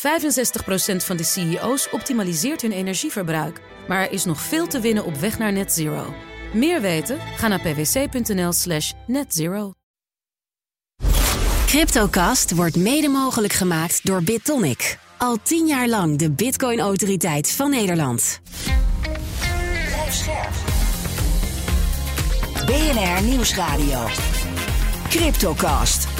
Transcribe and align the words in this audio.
65% 0.00 0.02
van 0.96 1.16
de 1.16 1.24
CEO's 1.24 1.88
optimaliseert 1.90 2.62
hun 2.62 2.72
energieverbruik. 2.72 3.60
Maar 3.88 4.00
er 4.00 4.12
is 4.12 4.24
nog 4.24 4.40
veel 4.40 4.66
te 4.66 4.80
winnen 4.80 5.04
op 5.04 5.16
weg 5.16 5.38
naar 5.38 5.52
net 5.52 5.72
zero. 5.72 6.14
Meer 6.52 6.80
weten? 6.80 7.18
Ga 7.36 7.48
naar 7.48 7.60
pwc.nl 7.60 8.52
slash 8.52 8.92
netzero. 9.06 9.72
Cryptocast 11.66 12.54
wordt 12.54 12.76
mede 12.76 13.08
mogelijk 13.08 13.52
gemaakt 13.52 14.06
door 14.06 14.22
BitTonic. 14.22 14.98
Al 15.18 15.36
tien 15.42 15.66
jaar 15.66 15.88
lang 15.88 16.18
de 16.18 16.30
bitcoin-autoriteit 16.30 17.52
van 17.52 17.70
Nederland. 17.70 18.40
BNR 22.66 23.22
Nieuwsradio. 23.22 24.06
Cryptocast. 25.08 26.19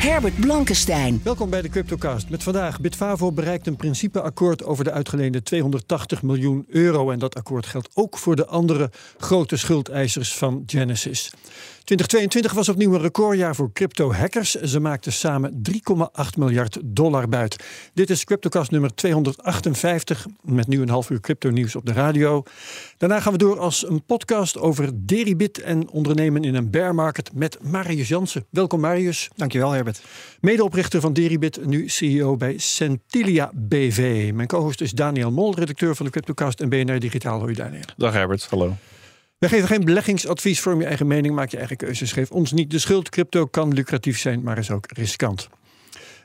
Herbert 0.00 0.40
Blankenstein. 0.40 1.20
Welkom 1.24 1.50
bij 1.50 1.62
de 1.62 1.68
Cryptocast. 1.68 2.30
Met 2.30 2.42
vandaag 2.42 2.80
Bitfavo 2.80 3.32
bereikt 3.32 3.66
een 3.66 3.76
principeakkoord 3.76 4.64
over 4.64 4.84
de 4.84 4.90
uitgeleende 4.90 5.42
280 5.42 6.22
miljoen 6.22 6.64
euro. 6.68 7.10
En 7.10 7.18
dat 7.18 7.34
akkoord 7.34 7.66
geldt 7.66 7.88
ook 7.94 8.18
voor 8.18 8.36
de 8.36 8.46
andere 8.46 8.90
grote 9.18 9.56
schuldeisers 9.56 10.34
van 10.34 10.62
Genesis. 10.66 11.30
2022 11.90 12.52
was 12.52 12.68
opnieuw 12.68 12.94
een 12.94 13.00
recordjaar 13.00 13.54
voor 13.54 13.72
crypto-hackers. 13.72 14.50
Ze 14.50 14.80
maakten 14.80 15.12
samen 15.12 15.62
3,8 15.70 16.38
miljard 16.38 16.78
dollar 16.84 17.28
buit. 17.28 17.64
Dit 17.94 18.10
is 18.10 18.24
CryptoCast 18.24 18.70
nummer 18.70 18.94
258 18.94 20.26
met 20.42 20.68
nu 20.68 20.82
een 20.82 20.88
half 20.88 21.10
uur 21.10 21.20
crypto-nieuws 21.20 21.76
op 21.76 21.86
de 21.86 21.92
radio. 21.92 22.42
Daarna 22.98 23.20
gaan 23.20 23.32
we 23.32 23.38
door 23.38 23.58
als 23.58 23.88
een 23.88 24.04
podcast 24.04 24.58
over 24.58 24.90
Deribit 24.94 25.60
en 25.60 25.88
ondernemen 25.90 26.44
in 26.44 26.54
een 26.54 26.70
bear 26.70 26.94
market 26.94 27.30
met 27.34 27.58
Marius 27.62 28.08
Jansen. 28.08 28.46
Welkom 28.50 28.80
Marius. 28.80 29.28
Dankjewel 29.36 29.70
Herbert. 29.70 29.89
Medeoprichter 30.40 31.00
van 31.00 31.12
Deribit, 31.12 31.66
nu 31.66 31.88
CEO 31.88 32.36
bij 32.36 32.58
Centilia 32.58 33.50
BV. 33.54 34.30
Mijn 34.34 34.48
co-host 34.48 34.80
is 34.80 34.90
Daniel 34.90 35.30
Mol, 35.30 35.54
redacteur 35.54 35.96
van 35.96 36.06
de 36.06 36.12
CryptoCast 36.12 36.60
en 36.60 36.68
BNR 36.68 36.98
Digitaal. 36.98 37.40
Hoi 37.40 37.54
Daniel. 37.54 37.84
Dag 37.96 38.12
Herbert, 38.12 38.46
hallo. 38.50 38.76
Wij 39.38 39.48
geven 39.48 39.68
geen 39.68 39.84
beleggingsadvies, 39.84 40.60
vorm 40.60 40.80
je 40.80 40.86
eigen 40.86 41.06
mening, 41.06 41.34
maak 41.34 41.50
je 41.50 41.56
eigen 41.56 41.76
keuzes. 41.76 42.12
Geef 42.12 42.30
ons 42.30 42.52
niet 42.52 42.70
de 42.70 42.78
schuld. 42.78 43.08
Crypto 43.08 43.46
kan 43.46 43.72
lucratief 43.72 44.18
zijn, 44.18 44.42
maar 44.42 44.58
is 44.58 44.70
ook 44.70 44.86
riskant. 44.92 45.48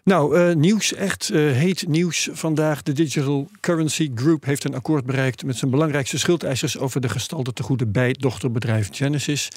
Nou, 0.06 0.40
uh, 0.40 0.56
nieuws, 0.56 0.94
echt 0.94 1.30
uh, 1.34 1.52
heet 1.52 1.88
nieuws 1.88 2.30
vandaag. 2.32 2.84
De 2.84 2.92
Digital 2.92 3.50
Currency 3.60 4.12
Group 4.16 4.46
heeft 4.46 4.64
een 4.64 4.76
akkoord 4.76 5.06
bereikt 5.06 5.46
met 5.46 5.58
zijn 5.58 5.72
belangrijkste 5.72 6.20
schuldeisers 6.20 6.78
over 6.78 7.02
de 7.02 7.10
gestalte 7.10 7.54
tegoeden 7.54 7.92
bij 7.92 8.16
dochterbedrijf 8.20 8.90
Genesis. 8.92 9.50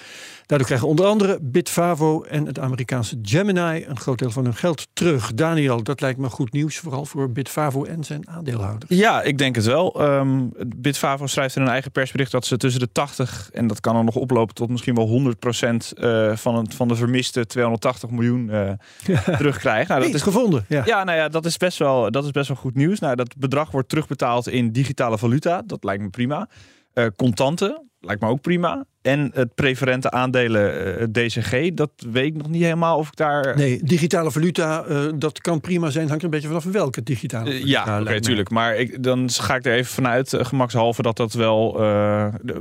Daardoor 0.46 0.66
krijgen 0.66 0.88
onder 0.88 1.06
andere 1.06 1.38
Bitfavo 1.42 2.22
en 2.22 2.46
het 2.46 2.58
Amerikaanse 2.58 3.18
Gemini 3.22 3.84
een 3.88 3.98
groot 3.98 4.18
deel 4.18 4.30
van 4.30 4.44
hun 4.44 4.54
geld 4.54 4.88
terug. 4.92 5.34
Daniel, 5.34 5.82
dat 5.82 6.00
lijkt 6.00 6.18
me 6.18 6.28
goed 6.28 6.52
nieuws, 6.52 6.78
vooral 6.78 7.04
voor 7.04 7.30
Bitfavo 7.30 7.84
en 7.84 8.04
zijn 8.04 8.28
aandeelhouders. 8.28 8.98
Ja, 8.98 9.22
ik 9.22 9.38
denk 9.38 9.54
het 9.54 9.64
wel. 9.64 10.02
Um, 10.02 10.52
Bitfavo 10.76 11.26
schrijft 11.26 11.56
in 11.56 11.62
een 11.62 11.68
eigen 11.68 11.90
persbericht 11.90 12.30
dat 12.30 12.46
ze 12.46 12.56
tussen 12.56 12.80
de 12.80 12.92
80 12.92 13.50
en 13.52 13.66
dat 13.66 13.80
kan 13.80 13.94
dan 13.94 14.04
nog 14.04 14.16
oplopen 14.16 14.54
tot 14.54 14.68
misschien 14.68 14.94
wel 14.94 15.06
100 15.06 15.38
procent 15.38 15.92
uh, 15.96 16.36
van, 16.36 16.56
het, 16.56 16.74
van 16.74 16.88
de 16.88 16.94
vermiste 16.94 17.46
280 17.46 18.10
miljoen 18.10 18.50
terugkrijgen. 19.38 19.88
Nou, 19.88 20.06
dat 20.06 20.14
is 20.14 20.22
gevonden. 20.38 20.64
Ja. 20.68 20.82
ja, 20.86 21.04
nou 21.04 21.18
ja, 21.18 21.28
dat 21.28 21.44
is, 21.44 21.56
best 21.56 21.78
wel, 21.78 22.10
dat 22.10 22.24
is 22.24 22.30
best 22.30 22.48
wel 22.48 22.56
goed 22.56 22.74
nieuws. 22.74 22.98
Nou, 22.98 23.16
dat 23.16 23.36
bedrag 23.36 23.70
wordt 23.70 23.88
terugbetaald 23.88 24.48
in 24.48 24.72
digitale 24.72 25.18
valuta. 25.18 25.62
Dat 25.66 25.84
lijkt 25.84 26.02
me 26.02 26.10
prima. 26.10 26.48
Uh, 26.94 27.06
contanten, 27.16 27.88
lijkt 28.00 28.20
me 28.20 28.28
ook 28.28 28.40
prima. 28.40 28.84
En 29.02 29.30
het 29.34 29.54
preferente 29.54 30.10
aandelen 30.10 31.00
uh, 31.00 31.06
DCG, 31.12 31.74
dat 31.74 31.90
weet 32.12 32.26
ik 32.26 32.36
nog 32.36 32.48
niet 32.48 32.62
helemaal 32.62 32.98
of 32.98 33.08
ik 33.08 33.16
daar... 33.16 33.56
Nee, 33.56 33.80
digitale 33.82 34.30
valuta, 34.30 34.84
uh, 34.88 35.08
dat 35.14 35.40
kan 35.40 35.60
prima 35.60 35.90
zijn. 35.90 36.08
Hangt 36.08 36.18
er 36.18 36.24
een 36.24 36.40
beetje 36.40 36.48
vanaf 36.48 36.64
welke 36.64 37.02
digitale 37.02 37.44
valuta. 37.44 37.66
ja, 37.66 37.82
oké, 37.82 38.00
okay, 38.00 38.20
tuurlijk. 38.20 38.50
Maar 38.50 38.76
ik, 38.76 39.02
dan 39.02 39.30
ga 39.30 39.54
ik 39.54 39.66
er 39.66 39.72
even 39.72 39.92
vanuit, 39.92 40.34
gemakshalve, 40.38 41.02
dat 41.02 41.16
dat 41.16 41.32
wel 41.32 41.80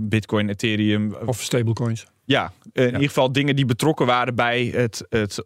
Bitcoin, 0.01 0.49
Ethereum... 0.49 1.15
Of 1.25 1.41
stablecoins. 1.41 2.05
Ja, 2.25 2.51
in 2.73 2.83
ja. 2.83 2.85
ieder 2.85 3.07
geval 3.07 3.31
dingen 3.31 3.55
die 3.55 3.65
betrokken 3.65 4.05
waren 4.05 4.35
bij 4.35 4.71
het, 4.73 5.05
het 5.09 5.43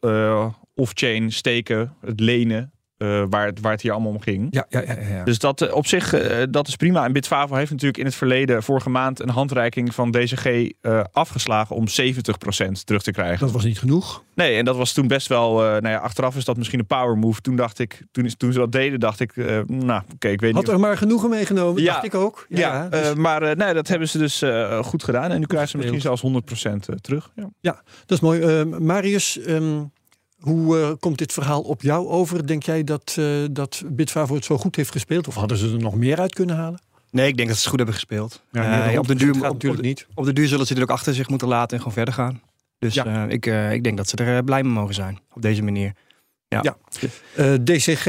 off-chain 0.81 1.31
steken, 1.31 1.93
het 2.01 2.19
lenen. 2.19 2.71
Uh, 2.97 3.23
waar, 3.29 3.45
het, 3.45 3.59
waar 3.59 3.71
het 3.71 3.81
hier 3.81 3.91
allemaal 3.91 4.11
om 4.11 4.21
ging. 4.21 4.47
Ja, 4.49 4.65
ja, 4.69 4.81
ja, 4.81 4.95
ja. 5.09 5.23
Dus 5.23 5.39
dat 5.39 5.61
uh, 5.61 5.73
op 5.73 5.87
zich, 5.87 6.13
uh, 6.13 6.43
dat 6.49 6.67
is 6.67 6.75
prima. 6.75 7.05
En 7.05 7.13
Bitfavo 7.13 7.55
heeft 7.55 7.71
natuurlijk 7.71 7.97
in 7.97 8.05
het 8.05 8.15
verleden, 8.15 8.63
vorige 8.63 8.89
maand, 8.89 9.19
een 9.19 9.29
handreiking 9.29 9.93
van 9.95 10.11
DCG 10.11 10.71
afgeslagen 11.11 11.75
om 11.75 11.85
70% 11.87 11.91
terug 12.83 13.01
te 13.01 13.11
krijgen. 13.11 13.39
Dat 13.39 13.51
was 13.51 13.63
niet 13.63 13.79
genoeg. 13.79 14.23
Nee, 14.35 14.57
en 14.57 14.65
dat 14.65 14.75
was 14.75 14.93
toen 14.93 15.07
best 15.07 15.27
wel, 15.27 15.53
nou 15.55 15.87
ja, 15.87 15.97
achteraf 15.97 16.35
is 16.35 16.45
dat 16.45 16.57
misschien 16.57 16.79
een 16.79 16.85
power 16.85 17.17
move. 17.17 17.41
Toen 17.41 17.55
dacht 17.55 17.79
ik, 17.79 18.01
toen, 18.11 18.29
toen 18.37 18.53
ze 18.53 18.59
dat 18.59 18.71
deden, 18.71 18.99
dacht 18.99 19.19
ik, 19.19 19.35
nou, 19.35 20.01
oké, 20.01 20.13
okay, 20.13 20.31
ik 20.31 20.41
weet 20.41 20.53
Had 20.53 20.63
niet. 20.63 20.71
er 20.71 20.79
maar 20.79 20.97
genoegen 20.97 21.29
meegenomen, 21.29 21.81
ja, 21.81 21.93
dacht 21.93 22.05
ik 22.05 22.15
ook. 22.15 22.45
Ja, 22.49 22.59
ja 22.59 22.89
dus... 22.89 23.13
maar 23.13 23.55
nee, 23.55 23.73
dat 23.73 23.87
hebben 23.87 24.09
ze 24.09 24.17
dus 24.17 24.43
goed 24.85 25.03
gedaan. 25.03 25.31
En 25.31 25.39
nu 25.39 25.45
krijgen 25.45 25.69
ze 25.69 25.77
misschien 25.77 26.01
zelfs 26.01 26.23
100% 26.93 26.99
terug. 27.01 27.31
Ja. 27.35 27.49
ja, 27.59 27.81
dat 28.05 28.17
is 28.17 28.19
mooi. 28.19 28.65
Marius, 28.65 29.39
um... 29.47 29.91
Hoe 30.41 30.77
uh, 30.77 30.91
komt 30.99 31.17
dit 31.17 31.33
verhaal 31.33 31.61
op 31.61 31.81
jou 31.81 32.07
over? 32.07 32.47
Denk 32.47 32.63
jij 32.63 32.83
dat, 32.83 33.15
uh, 33.19 33.45
dat 33.51 33.83
Bitfavo 33.85 34.35
het 34.35 34.45
zo 34.45 34.57
goed 34.57 34.75
heeft 34.75 34.91
gespeeld? 34.91 35.27
Of 35.27 35.35
hadden 35.35 35.57
ze 35.57 35.71
er 35.71 35.79
nog 35.79 35.95
meer 35.95 36.19
uit 36.19 36.33
kunnen 36.33 36.55
halen? 36.55 36.81
Nee, 37.11 37.27
ik 37.27 37.37
denk 37.37 37.47
dat 37.47 37.57
ze 37.57 37.61
het 37.61 37.69
goed 37.69 37.79
hebben 37.79 37.95
gespeeld. 37.95 38.43
Ja, 38.51 38.91
uh, 38.91 38.99
op, 38.99 39.07
de 39.07 39.15
duur, 39.15 39.35
op, 39.35 39.41
natuurlijk 39.41 39.81
niet. 39.81 40.07
op 40.13 40.25
de 40.25 40.33
duur 40.33 40.47
zullen 40.47 40.67
ze 40.67 40.73
dit 40.73 40.83
ook 40.83 40.89
achter 40.89 41.13
zich 41.13 41.29
moeten 41.29 41.47
laten 41.47 41.71
en 41.71 41.77
gewoon 41.77 41.93
verder 41.93 42.13
gaan. 42.13 42.41
Dus 42.79 42.93
ja. 42.93 43.27
ik, 43.27 43.45
ik 43.71 43.83
denk 43.83 43.97
dat 43.97 44.09
ze 44.09 44.15
er 44.15 44.43
blij 44.43 44.63
mee 44.63 44.73
mogen 44.73 44.93
zijn 44.93 45.19
op 45.33 45.41
deze 45.41 45.63
manier. 45.63 45.93
Ja. 46.47 46.59
ja. 46.61 47.57
DCG 47.63 48.07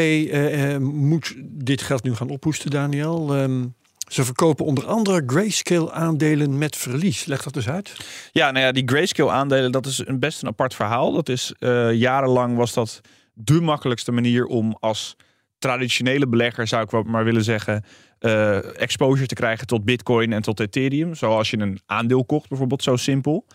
moet 0.81 1.35
dit 1.39 1.83
geld 1.83 2.03
nu 2.03 2.15
gaan 2.15 2.29
ophoesten, 2.29 2.71
Daniel. 2.71 3.37
Um, 3.37 3.75
ze 4.13 4.25
verkopen 4.25 4.65
onder 4.65 4.87
andere 4.87 5.23
grayscale 5.27 5.93
aandelen 5.93 6.59
met 6.59 6.77
verlies. 6.77 7.25
Leg 7.25 7.43
dat 7.43 7.53
dus 7.53 7.69
uit. 7.69 7.97
Ja, 8.33 8.51
nou 8.51 8.65
ja, 8.65 8.73
die 8.73 8.89
grayscale 8.89 9.31
aandelen, 9.31 9.73
dat 9.73 9.87
is 9.87 10.07
een 10.07 10.19
best 10.19 10.43
een 10.43 10.49
apart 10.49 10.75
verhaal. 10.75 11.13
Dat 11.13 11.29
is 11.29 11.55
uh, 11.59 11.93
jarenlang 11.93 12.57
was 12.57 12.73
dat 12.73 13.01
de 13.33 13.61
makkelijkste 13.61 14.13
manier 14.13 14.45
om 14.45 14.77
als 14.81 15.17
traditionele 15.59 16.29
belegger, 16.29 16.67
zou 16.67 16.83
ik 16.83 17.07
maar 17.07 17.25
willen 17.25 17.45
zeggen, 17.45 17.85
uh, 18.21 18.81
exposure 18.81 19.27
te 19.27 19.35
krijgen 19.35 19.67
tot 19.67 19.85
Bitcoin 19.85 20.33
en 20.33 20.43
tot 20.43 20.61
Ethereum. 20.61 21.15
Zoals 21.15 21.51
je 21.51 21.59
een 21.59 21.81
aandeel 21.87 22.25
kocht, 22.25 22.49
bijvoorbeeld, 22.49 22.83
zo 22.83 22.97
simpel. 22.97 23.47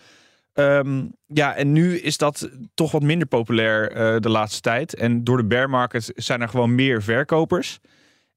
Um, 0.54 1.12
ja, 1.26 1.54
en 1.54 1.72
nu 1.72 1.98
is 1.98 2.16
dat 2.16 2.50
toch 2.74 2.92
wat 2.92 3.02
minder 3.02 3.28
populair 3.28 3.90
uh, 3.90 4.20
de 4.20 4.28
laatste 4.28 4.60
tijd. 4.60 4.94
En 4.94 5.24
door 5.24 5.36
de 5.36 5.44
bear 5.44 5.70
market 5.70 6.12
zijn 6.14 6.40
er 6.40 6.48
gewoon 6.48 6.74
meer 6.74 7.02
verkopers. 7.02 7.78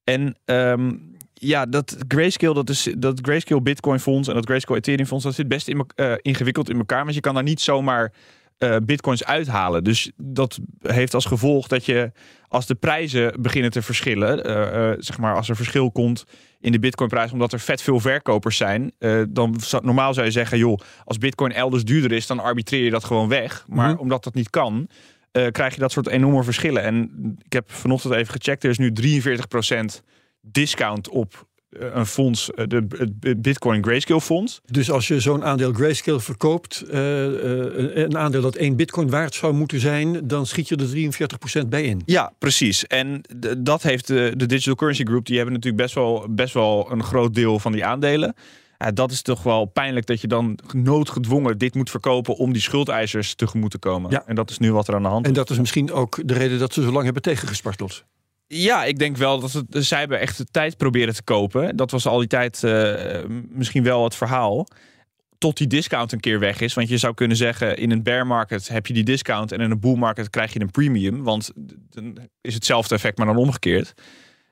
En 0.04 0.36
um, 0.44 1.16
ja, 1.44 1.66
dat 1.66 1.96
Grayscale, 2.08 2.54
dat, 2.54 2.68
is, 2.68 2.94
dat 2.98 3.18
Grayscale 3.22 3.62
Bitcoin 3.62 4.00
fonds 4.00 4.28
en 4.28 4.34
dat 4.34 4.44
Grayscale 4.44 4.78
Ethereum 4.78 5.06
fonds, 5.06 5.24
dat 5.24 5.34
zit 5.34 5.48
best 5.48 5.68
in, 5.68 5.86
uh, 5.96 6.12
ingewikkeld 6.20 6.70
in 6.70 6.78
elkaar. 6.78 7.02
Want 7.02 7.14
je 7.14 7.20
kan 7.20 7.34
daar 7.34 7.42
niet 7.42 7.60
zomaar 7.60 8.12
uh, 8.58 8.76
bitcoins 8.82 9.24
uithalen. 9.24 9.84
Dus 9.84 10.10
dat 10.16 10.58
heeft 10.80 11.14
als 11.14 11.24
gevolg 11.24 11.68
dat 11.68 11.84
je 11.84 12.12
als 12.48 12.66
de 12.66 12.74
prijzen 12.74 13.42
beginnen 13.42 13.70
te 13.70 13.82
verschillen, 13.82 14.50
uh, 14.50 14.92
zeg 14.98 15.18
maar 15.18 15.36
als 15.36 15.48
er 15.48 15.56
verschil 15.56 15.90
komt 15.90 16.24
in 16.60 16.72
de 16.72 16.78
bitcoinprijs, 16.78 17.32
omdat 17.32 17.52
er 17.52 17.60
vet 17.60 17.82
veel 17.82 18.00
verkopers 18.00 18.56
zijn, 18.56 18.92
dan 19.28 19.60
zou, 19.60 19.84
normaal 19.84 20.14
zou 20.14 20.26
je 20.26 20.32
zeggen, 20.32 20.58
joh, 20.58 20.78
als 21.04 21.18
bitcoin 21.18 21.52
elders 21.52 21.84
duurder 21.84 22.12
is, 22.12 22.26
dan 22.26 22.40
arbitreer 22.40 22.84
je 22.84 22.90
dat 22.90 23.04
gewoon 23.04 23.28
weg. 23.28 23.64
Maar 23.68 23.86
mm 23.86 23.92
-hmm. 23.92 24.00
omdat 24.00 24.24
dat 24.24 24.34
niet 24.34 24.50
kan, 24.50 24.88
krijg 25.50 25.74
je 25.74 25.80
dat 25.80 25.92
soort 25.92 26.08
enorme 26.08 26.42
verschillen. 26.42 26.82
En 26.82 27.10
ik 27.44 27.52
heb 27.52 27.72
vanochtend 27.72 28.14
even 28.14 28.32
gecheckt, 28.32 28.64
er 28.64 28.70
is 28.70 28.78
nu 28.78 28.92
43 28.92 29.48
procent 29.48 30.02
discount 30.42 31.08
op 31.08 31.46
een 31.78 32.06
fonds, 32.06 32.50
de, 32.54 32.86
het 33.20 33.42
Bitcoin 33.42 33.82
Grayscale 33.82 34.20
fonds. 34.20 34.60
Dus 34.64 34.90
als 34.90 35.08
je 35.08 35.20
zo'n 35.20 35.44
aandeel 35.44 35.72
Grayscale 35.72 36.20
verkoopt, 36.20 36.84
uh, 36.86 37.26
uh, 37.26 37.96
een 37.96 38.16
aandeel 38.16 38.40
dat 38.40 38.54
1 38.54 38.76
Bitcoin 38.76 39.10
waard 39.10 39.34
zou 39.34 39.52
moeten 39.52 39.80
zijn, 39.80 40.26
dan 40.28 40.46
schiet 40.46 40.68
je 40.68 40.76
er 40.76 41.64
43% 41.64 41.68
bij 41.68 41.82
in. 41.82 42.02
Ja, 42.04 42.32
precies. 42.38 42.86
En 42.86 43.22
dat 43.58 43.82
heeft 43.82 44.06
de, 44.06 44.32
de 44.36 44.46
Digital 44.46 44.74
Currency 44.74 45.04
Group, 45.04 45.26
die 45.26 45.36
hebben 45.36 45.54
natuurlijk 45.54 45.82
best 45.82 45.94
wel, 45.94 46.26
best 46.30 46.54
wel 46.54 46.90
een 46.90 47.02
groot 47.02 47.34
deel 47.34 47.58
van 47.58 47.72
die 47.72 47.84
aandelen. 47.84 48.34
Ja, 48.78 48.90
dat 48.90 49.10
is 49.10 49.22
toch 49.22 49.42
wel 49.42 49.64
pijnlijk 49.64 50.06
dat 50.06 50.20
je 50.20 50.26
dan 50.26 50.58
noodgedwongen 50.72 51.58
dit 51.58 51.74
moet 51.74 51.90
verkopen 51.90 52.36
om 52.36 52.52
die 52.52 52.62
schuldeisers 52.62 53.34
tegemoet 53.34 53.70
te 53.70 53.78
komen. 53.78 54.10
Ja. 54.10 54.22
En 54.26 54.34
dat 54.34 54.50
is 54.50 54.58
nu 54.58 54.72
wat 54.72 54.88
er 54.88 54.94
aan 54.94 55.02
de 55.02 55.08
hand 55.08 55.22
is. 55.24 55.28
En 55.28 55.36
dat 55.36 55.50
is 55.50 55.58
misschien 55.58 55.92
ook 55.92 56.20
de 56.24 56.34
reden 56.34 56.58
dat 56.58 56.72
ze 56.72 56.82
zo 56.82 56.92
lang 56.92 57.04
hebben 57.04 57.22
tegengesparteld. 57.22 58.04
Ja, 58.54 58.84
ik 58.84 58.98
denk 58.98 59.16
wel 59.16 59.40
dat 59.40 59.52
het, 59.52 59.66
zij 59.70 59.98
hebben 59.98 60.20
echt 60.20 60.36
de 60.36 60.44
tijd 60.44 60.76
proberen 60.76 61.14
te 61.14 61.22
kopen. 61.22 61.76
Dat 61.76 61.90
was 61.90 62.06
al 62.06 62.18
die 62.18 62.28
tijd 62.28 62.62
uh, 62.62 62.94
misschien 63.48 63.82
wel 63.82 64.04
het 64.04 64.14
verhaal. 64.14 64.66
Tot 65.38 65.56
die 65.56 65.66
discount 65.66 66.12
een 66.12 66.20
keer 66.20 66.38
weg 66.38 66.60
is. 66.60 66.74
Want 66.74 66.88
je 66.88 66.96
zou 66.96 67.14
kunnen 67.14 67.36
zeggen, 67.36 67.76
in 67.76 67.90
een 67.90 68.02
bear 68.02 68.26
market 68.26 68.68
heb 68.68 68.86
je 68.86 68.94
die 68.94 69.04
discount. 69.04 69.52
En 69.52 69.60
in 69.60 69.70
een 69.70 69.80
bull 69.80 69.96
market 69.96 70.30
krijg 70.30 70.52
je 70.52 70.60
een 70.60 70.70
premium. 70.70 71.22
Want 71.22 71.52
dan 71.90 72.18
is 72.40 72.54
hetzelfde 72.54 72.94
effect, 72.94 73.18
maar 73.18 73.26
dan 73.26 73.36
omgekeerd. 73.36 73.94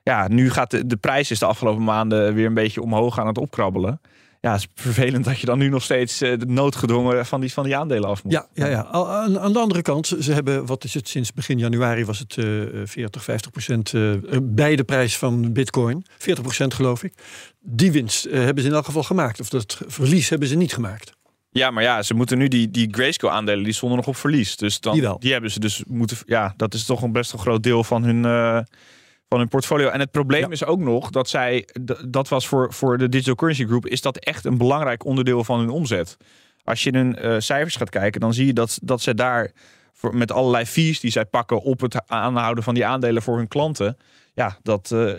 Ja, 0.03 0.29
nu 0.29 0.51
gaat 0.51 0.71
de, 0.71 0.87
de 0.87 0.97
prijs 0.97 1.31
is 1.31 1.39
de 1.39 1.47
afgelopen 1.47 1.85
maanden 1.85 2.35
weer 2.35 2.47
een 2.47 2.55
beetje 2.55 2.83
omhoog 2.83 3.19
aan 3.19 3.27
het 3.27 3.39
opkrabbelen. 3.39 4.01
Ja, 4.41 4.53
het 4.53 4.61
is 4.61 4.69
vervelend 4.75 5.25
dat 5.25 5.41
je 5.41 5.47
dan 5.47 5.59
nu 5.59 5.69
nog 5.69 5.83
steeds 5.83 6.23
uh, 6.23 6.37
noodgedwongen 6.37 7.27
van 7.27 7.41
die, 7.41 7.53
van 7.53 7.65
die 7.65 7.77
aandelen 7.77 8.09
af 8.09 8.25
moet. 8.25 8.33
Ja, 8.33 8.47
ja, 8.55 8.67
ja. 8.67 8.87
Aan, 8.87 9.39
aan 9.39 9.53
de 9.53 9.59
andere 9.59 9.83
kant, 9.83 10.07
ze 10.21 10.33
hebben, 10.33 10.67
wat 10.67 10.85
is 10.85 10.95
het, 10.95 11.09
sinds 11.09 11.33
begin 11.33 11.59
januari 11.59 12.05
was 12.05 12.19
het 12.19 12.37
uh, 12.37 12.65
40, 12.85 13.25
50 13.25 13.51
procent 13.51 13.93
uh, 13.93 14.13
bij 14.43 14.77
de 14.77 14.85
prijs 14.85 15.17
van 15.19 15.53
bitcoin. 15.53 16.05
40 16.19 16.45
procent 16.45 16.75
geloof 16.75 17.03
ik. 17.03 17.13
Die 17.61 17.93
winst 17.93 18.27
uh, 18.27 18.33
hebben 18.33 18.63
ze 18.63 18.69
in 18.69 18.75
elk 18.75 18.85
geval 18.85 19.03
gemaakt. 19.03 19.41
Of 19.41 19.49
dat 19.49 19.81
verlies 19.87 20.29
hebben 20.29 20.49
ze 20.49 20.57
niet 20.57 20.73
gemaakt. 20.73 21.13
Ja, 21.53 21.71
maar 21.71 21.83
ja, 21.83 22.03
ze 22.03 22.15
moeten 22.15 22.39
nu 22.39 22.49
die, 22.49 22.71
die 22.71 22.89
Grayscale 22.91 23.33
aandelen, 23.33 23.65
die 23.65 23.73
stonden 23.73 23.99
nog 23.99 24.07
op 24.07 24.17
verlies. 24.17 24.57
Dus 24.57 24.81
dan, 24.81 24.93
die, 24.93 25.03
wel. 25.03 25.19
die 25.19 25.33
hebben 25.33 25.51
ze 25.51 25.61
dus 25.61 25.83
moeten, 25.87 26.17
ja, 26.27 26.55
dat 26.57 26.75
is 26.75 26.85
toch 26.85 27.03
een 27.03 27.13
best 27.13 27.33
een 27.33 27.39
groot 27.39 27.63
deel 27.63 27.85
van 27.85 28.03
hun, 28.03 28.25
uh, 28.25 28.61
van 29.31 29.39
hun 29.39 29.49
portfolio. 29.49 29.89
En 29.89 30.01
het 30.01 30.11
probleem 30.11 30.41
ja. 30.41 30.49
is 30.49 30.65
ook 30.65 30.81
nog 30.81 31.11
dat 31.11 31.29
zij, 31.29 31.69
dat 32.09 32.29
was 32.29 32.49
voor, 32.49 32.73
voor 32.73 32.99
de 32.99 33.09
Digital 33.09 33.35
Currency 33.35 33.65
Group, 33.67 33.87
is 33.87 34.01
dat 34.01 34.17
echt 34.17 34.45
een 34.45 34.59
belangrijk 34.59 35.05
onderdeel 35.05 35.45
van 35.45 35.59
hun 35.59 35.71
omzet. 35.71 36.17
Als 36.65 36.83
je 36.83 36.91
hun 36.91 37.17
uh, 37.21 37.35
cijfers 37.39 37.77
gaat 37.77 37.91
kijken, 37.91 38.21
dan 38.21 38.35
zie 38.35 38.47
je 38.47 38.53
dat, 38.53 38.79
dat 38.83 39.01
ze 39.01 39.15
daar 39.15 39.53
voor, 40.01 40.17
met 40.17 40.33
allerlei 40.33 40.67
fees 40.67 41.01
die 41.01 41.11
zij 41.11 41.25
pakken 41.25 41.63
op 41.63 41.81
het 41.81 42.09
aanhouden 42.09 42.65
van 42.65 42.75
die 42.75 42.87
aandelen 42.87 43.23
voor 43.23 43.37
hun 43.37 43.49
klanten. 43.49 43.97
Ja, 44.35 44.59
dat 44.63 44.91
uh, 44.93 45.13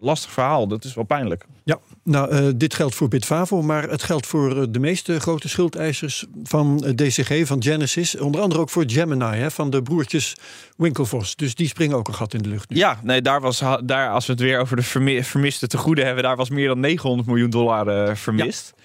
lastig 0.00 0.30
verhaal. 0.30 0.68
Dat 0.68 0.84
is 0.84 0.94
wel 0.94 1.04
pijnlijk. 1.04 1.46
Ja, 1.64 1.78
nou, 2.02 2.34
uh, 2.34 2.52
dit 2.56 2.74
geldt 2.74 2.94
voor 2.94 3.08
Bitfavo, 3.08 3.62
maar 3.62 3.82
het 3.90 4.02
geldt 4.02 4.26
voor 4.26 4.56
uh, 4.56 4.64
de 4.68 4.78
meeste 4.78 5.20
grote 5.20 5.48
schuldeisers 5.48 6.26
van 6.42 6.76
DCG, 6.94 7.46
van 7.46 7.62
Genesis. 7.62 8.16
Onder 8.16 8.40
andere 8.40 8.60
ook 8.60 8.70
voor 8.70 8.84
Gemini, 8.86 9.36
hè, 9.36 9.50
van 9.50 9.70
de 9.70 9.82
broertjes 9.82 10.36
Winklevoss. 10.76 11.36
Dus 11.36 11.54
die 11.54 11.68
springen 11.68 11.96
ook 11.96 12.08
een 12.08 12.14
gat 12.14 12.34
in 12.34 12.42
de 12.42 12.48
lucht. 12.48 12.70
Nu. 12.70 12.76
Ja, 12.76 13.00
nee, 13.02 13.22
daar 13.22 13.40
was, 13.40 13.62
daar, 13.84 14.10
als 14.10 14.26
we 14.26 14.32
het 14.32 14.40
weer 14.40 14.60
over 14.60 14.76
de 14.76 14.82
vermi 14.82 15.24
vermiste 15.24 15.66
tegoeden 15.66 16.04
hebben, 16.04 16.24
daar 16.24 16.36
was 16.36 16.50
meer 16.50 16.68
dan 16.68 16.80
900 16.80 17.28
miljoen 17.28 17.50
dollar 17.50 18.16
vermist. 18.16 18.72
Ja. 18.76 18.82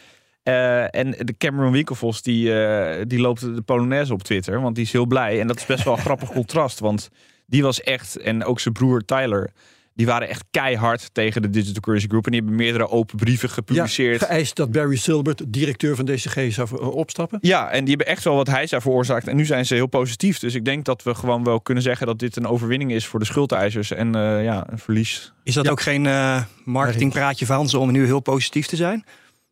Uh, 0.49 0.95
en 0.95 1.11
de 1.11 1.35
Cameron 1.37 1.71
Winklevoss 1.71 2.21
die, 2.21 2.49
uh, 2.49 2.95
die 3.07 3.19
loopt 3.19 3.41
de 3.41 3.61
Polonaise 3.61 4.13
op 4.13 4.23
Twitter, 4.23 4.61
want 4.61 4.75
die 4.75 4.83
is 4.83 4.91
heel 4.91 5.05
blij. 5.05 5.39
En 5.39 5.47
dat 5.47 5.57
is 5.57 5.65
best 5.65 5.83
wel 5.83 5.93
een 5.93 5.99
grappig 5.99 6.31
contrast, 6.39 6.79
want 6.79 7.09
die 7.45 7.61
was 7.63 7.81
echt, 7.81 8.17
en 8.17 8.43
ook 8.43 8.59
zijn 8.59 8.73
broer 8.73 9.05
Tyler, 9.05 9.51
die 9.99 10.07
waren 10.07 10.27
echt 10.27 10.43
keihard 10.51 11.09
tegen 11.13 11.41
de 11.41 11.49
Digital 11.49 11.81
Currency 11.81 12.07
Group. 12.07 12.25
En 12.25 12.31
die 12.31 12.39
hebben 12.39 12.57
meerdere 12.59 12.89
open 12.89 13.17
brieven 13.17 13.49
gepubliceerd. 13.49 14.19
Ja, 14.19 14.27
geëist 14.27 14.55
dat 14.55 14.71
Barry 14.71 14.95
Silbert, 14.95 15.41
directeur 15.47 15.95
van 15.95 16.05
DCG, 16.05 16.53
zou 16.53 16.81
opstappen. 16.81 17.39
Ja, 17.41 17.69
en 17.69 17.79
die 17.79 17.95
hebben 17.95 18.13
echt 18.13 18.23
wel 18.23 18.35
wat 18.35 18.47
hij 18.47 18.67
zou 18.67 18.81
veroorzaakt. 18.81 19.27
En 19.27 19.35
nu 19.35 19.45
zijn 19.45 19.65
ze 19.65 19.73
heel 19.73 19.87
positief. 19.87 20.39
Dus 20.39 20.55
ik 20.55 20.65
denk 20.65 20.85
dat 20.85 21.03
we 21.03 21.15
gewoon 21.15 21.43
wel 21.43 21.61
kunnen 21.61 21.83
zeggen 21.83 22.07
dat 22.07 22.19
dit 22.19 22.35
een 22.35 22.47
overwinning 22.47 22.91
is 22.91 23.05
voor 23.05 23.19
de 23.19 23.25
schuldeisers. 23.25 23.91
En 23.91 24.07
uh, 24.15 24.43
ja, 24.43 24.65
een 24.69 24.79
verlies. 24.79 25.33
Is 25.43 25.53
dat 25.53 25.65
ja. 25.65 25.71
ook 25.71 25.81
geen 25.81 26.05
uh, 26.05 26.43
marketingpraatje 26.65 27.45
van 27.45 27.69
ze 27.69 27.77
om 27.79 27.91
nu 27.91 28.05
heel 28.05 28.19
positief 28.19 28.67
te 28.67 28.75
zijn? 28.75 29.05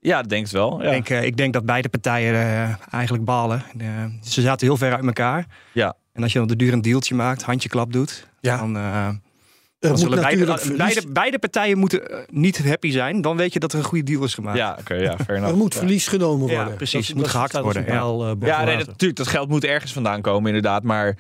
Ja, 0.08 0.22
denk 0.22 0.44
het 0.44 0.52
wel. 0.52 0.82
Ja. 0.82 0.92
Ik, 0.92 0.92
denk, 0.92 1.10
uh, 1.10 1.28
ik 1.28 1.38
denk 1.38 1.54
dat 1.54 1.66
beide 1.66 1.90
partijen 1.90 2.34
uh, 2.34 2.94
eigenlijk 2.94 3.26
balen. 3.26 3.64
Uh, 3.82 3.88
ze 4.22 4.42
zaten 4.42 4.68
heel 4.68 4.78
ver 4.78 4.96
uit 4.96 5.06
elkaar. 5.06 5.46
Ja. 5.72 5.96
En 6.14 6.24
als 6.24 6.34
je 6.34 6.40
dan 6.40 6.48
de 6.48 6.56
duur 6.56 6.74
een 6.74 6.82
dealtje 6.82 7.16
maakt, 7.16 7.44
handjeklap 7.44 7.94
doet, 7.94 8.28
ja. 8.40 8.58
dan, 8.58 9.98
zullen 9.98 10.22
beide, 10.22 10.46
natuurlijk 10.46 10.78
beide, 10.78 11.08
beide 11.08 11.40
partijen 11.40 11.78
moeten 11.78 12.26
niet 12.30 12.68
happy 12.68 12.92
zijn. 12.92 13.22
Dan 13.22 13.38
weet 13.38 13.54
je 13.54 13.60
dat 13.60 13.74
er 13.74 13.80
een 13.80 13.86
goede 13.86 14.04
deal 14.04 14.24
is 14.24 14.34
gemaakt. 14.34 14.58
Ja, 14.58 14.78
oké, 14.80 14.94
ja, 14.94 15.18
fair 15.18 15.38
enough. 15.38 15.52
Er 15.52 15.58
moet 15.58 15.74
Ja. 15.74 15.80
verlies 15.80 16.08
genomen 16.08 16.48
Ja, 16.48 16.56
worden. 16.56 16.76
precies. 16.76 17.08
Dat, 17.08 17.16
Moet 17.16 17.24
dat 17.24 17.34
gehakt 17.34 17.60
worden, 17.60 17.88
eh, 17.88 18.02
boven 18.02 18.48
Ja, 18.48 18.64
nee, 18.64 18.78
natuurlijk, 18.78 19.16
dat 19.16 19.28
geld 19.28 19.50
moet 19.50 19.64
ergens 19.64 19.94
vandaan 19.94 20.22
komen, 20.22 20.48
inderdaad. 20.48 20.84
Maar 20.84 21.08
eh, 21.08 21.16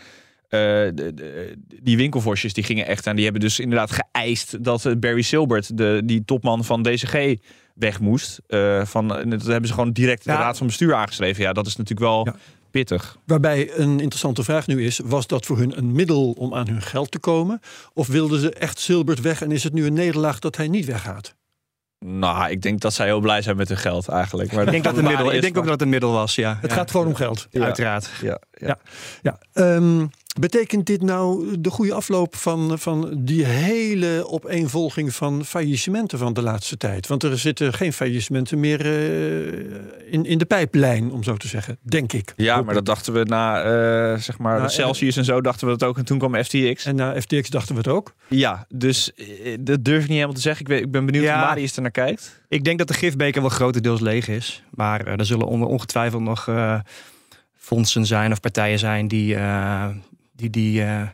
de, 0.49 1.11
de- 1.15 1.53
die 1.81 1.97
winkelvosjes 1.97 2.53
die 2.53 2.63
gingen 2.63 2.85
echt 2.85 3.07
aan. 3.07 3.15
Die 3.15 3.23
hebben 3.23 3.41
dus 3.41 3.59
inderdaad 3.59 3.91
geëist 3.91 4.63
dat 4.63 4.85
eh, 4.85 4.93
Barry 4.97 5.21
Silbert, 5.21 5.77
de, 5.77 6.01
die 6.05 6.25
topman 6.25 6.63
van 6.63 6.83
DCG, 6.83 7.35
weg 7.73 7.99
moest. 7.99 8.39
Eh, 8.47 8.85
van, 8.85 9.07
dat 9.07 9.45
hebben 9.45 9.67
ze 9.67 9.73
gewoon 9.73 9.91
direct 9.91 10.23
de 10.23 10.31
Ja. 10.31 10.37
raad 10.37 10.57
van 10.57 10.67
bestuur 10.67 10.93
aangeschreven. 10.93 11.43
Ja, 11.43 11.53
dat 11.53 11.65
is 11.67 11.75
natuurlijk 11.75 12.09
wel 12.09 12.25
Ja. 12.25 12.35
pittig. 12.71 13.17
Waarbij 13.25 13.71
een 13.77 13.99
interessante 13.99 14.43
vraag 14.43 14.67
nu 14.67 14.85
is: 14.85 14.99
was 15.03 15.27
dat 15.27 15.45
voor 15.45 15.57
hun 15.57 15.77
een 15.77 15.91
middel 15.91 16.31
om 16.31 16.53
aan 16.53 16.67
hun 16.67 16.81
geld 16.81 17.11
te 17.11 17.19
komen? 17.19 17.59
Of 17.93 18.07
wilden 18.07 18.39
ze 18.39 18.53
echt 18.53 18.79
Silbert 18.79 19.21
weg 19.21 19.41
en 19.41 19.51
is 19.51 19.63
het 19.63 19.73
nu 19.73 19.85
een 19.85 19.93
nederlaag 19.93 20.39
dat 20.39 20.57
hij 20.57 20.67
niet 20.67 20.85
weggaat? 20.85 21.35
Nou, 22.05 22.49
ik 22.49 22.61
denk 22.61 22.79
dat 22.81 22.93
zij 22.93 23.05
heel 23.05 23.19
blij 23.19 23.41
zijn 23.41 23.57
met 23.57 23.67
hun 23.67 23.77
geld 23.77 24.07
eigenlijk. 24.07 24.51
Maar 24.51 24.63
Ik 24.65 24.71
denk, 24.71 24.83
dat 24.83 24.95
het 24.95 25.05
middel, 25.05 25.33
ik 25.33 25.41
denk 25.41 25.57
ook 25.57 25.63
dat 25.63 25.71
het 25.73 25.81
een 25.81 25.89
middel 25.89 26.11
was, 26.11 26.35
ja. 26.35 26.57
Het 26.61 26.69
Ja. 26.69 26.75
gaat 26.77 26.91
gewoon 26.91 27.07
om 27.07 27.15
geld. 27.15 27.47
Ja. 27.49 27.63
Uiteraard. 27.63 28.09
Ja, 28.21 28.39
ja. 28.51 28.67
Ja. 28.67 28.77
Ja, 29.21 29.37
ehm, 29.53 30.05
betekent 30.39 30.85
dit 30.85 31.01
nou 31.01 31.55
de 31.59 31.69
goede 31.69 31.93
afloop 31.93 32.35
van, 32.35 32.79
van 32.79 33.11
die 33.17 33.45
hele 33.45 34.27
opeenvolging 34.27 35.13
van 35.13 35.45
faillissementen 35.45 36.17
van 36.17 36.33
de 36.33 36.41
laatste 36.41 36.77
tijd? 36.77 37.07
Want 37.07 37.23
er 37.23 37.37
zitten 37.37 37.73
geen 37.73 37.93
faillissementen 37.93 38.59
meer 38.59 38.85
eh, 38.85 40.11
in, 40.11 40.25
in 40.25 40.37
de 40.37 40.45
pijplijn, 40.45 41.11
om 41.11 41.23
zo 41.23 41.35
te 41.37 41.47
zeggen, 41.47 41.77
denk 41.81 42.13
ik. 42.13 42.33
Ja, 42.35 42.61
maar 42.61 42.73
dat 42.73 42.85
dachten 42.85 43.13
we 43.13 43.23
na 43.23 43.65
uh, 44.13 44.17
zeg 44.19 44.37
maar 44.37 44.57
Nou, 44.57 44.69
Celsius 44.69 45.17
en 45.17 45.25
zo 45.25 45.41
dachten 45.41 45.67
we 45.67 45.77
dat 45.77 45.89
ook. 45.89 45.97
En 45.97 46.05
toen 46.05 46.17
kwam 46.17 46.43
FTX. 46.43 46.85
En 46.85 46.95
na 46.95 47.21
FTX 47.21 47.49
dachten 47.49 47.75
we 47.75 47.81
het 47.81 47.89
ook. 47.89 48.13
Ja, 48.27 48.65
dus 48.69 49.13
eh, 49.13 49.57
dat 49.59 49.83
durf 49.85 49.97
ik 50.01 50.07
niet 50.07 50.15
helemaal 50.15 50.35
te 50.35 50.41
zeggen. 50.41 50.61
Ik, 50.61 50.67
weet, 50.71 50.81
ik 50.81 50.91
ben 50.91 51.05
benieuwd 51.05 51.23
Ja. 51.23 51.37
hoe 51.37 51.45
Marius 51.47 51.75
er 51.75 51.81
naar 51.81 51.91
kijkt. 51.91 52.41
Ik 52.47 52.63
denk 52.63 52.77
dat 52.77 52.87
de 52.87 52.93
gifbeker 52.93 53.41
wel 53.41 53.49
grotendeels 53.49 53.99
leeg 53.99 54.27
is. 54.27 54.63
Maar 54.69 55.05
eh, 55.05 55.19
er 55.19 55.25
zullen 55.25 55.47
on- 55.47 55.63
ongetwijfeld 55.65 56.21
nog 56.21 56.47
eh, 56.47 56.79
fondsen 57.55 58.05
zijn 58.05 58.31
of 58.31 58.39
partijen 58.39 58.79
zijn 58.79 59.07
die 59.07 59.35
eh, 59.35 59.87
die, 60.37 60.49
die, 60.49 60.83
eh, 60.83 61.07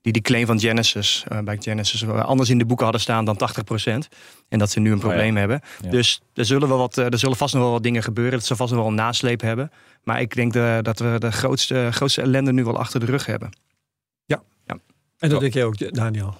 die, 0.00 0.12
die 0.12 0.22
claim 0.22 0.46
van 0.46 0.60
Genesis 0.60 1.24
eh, 1.28 1.38
bij 1.38 1.56
Genesis 1.60 2.06
anders 2.08 2.50
in 2.50 2.58
de 2.58 2.66
boeken 2.66 2.84
hadden 2.84 3.02
staan 3.02 3.24
dan 3.24 3.36
80%. 3.36 4.08
En 4.48 4.58
dat 4.58 4.70
ze 4.70 4.80
nu 4.80 4.90
een 4.90 4.96
Oh 4.96 5.02
ja. 5.02 5.08
probleem 5.08 5.36
hebben. 5.36 5.60
Ja. 5.82 5.90
Dus 5.90 6.20
er 6.34 6.44
zullen, 6.44 6.68
wel 6.68 6.78
wat, 6.78 6.98
eh, 6.98 7.04
er 7.04 7.18
zullen 7.18 7.36
vast 7.36 7.54
nog 7.54 7.62
wel 7.62 7.72
wat 7.72 7.82
dingen 7.82 8.02
gebeuren. 8.02 8.32
Dat 8.38 8.46
ze 8.46 8.56
vast 8.56 8.72
nog 8.72 8.80
wel 8.80 8.88
een 8.88 8.96
nasleep 8.96 9.40
hebben. 9.40 9.72
Maar 10.02 10.20
ik 10.20 10.34
denk 10.34 10.52
de, 10.52 10.78
dat 10.82 10.98
we 10.98 11.16
de 11.18 11.32
grootste, 11.32 11.88
grootste 11.90 12.20
ellende 12.20 12.52
nu 12.52 12.64
wel 12.64 12.78
achter 12.78 13.00
de 13.00 13.06
rug 13.06 13.26
hebben. 13.26 13.50
En 15.22 15.28
dat 15.28 15.40
denk 15.40 15.54
jij 15.54 15.64
ook, 15.64 15.94
Daniel. 15.94 16.34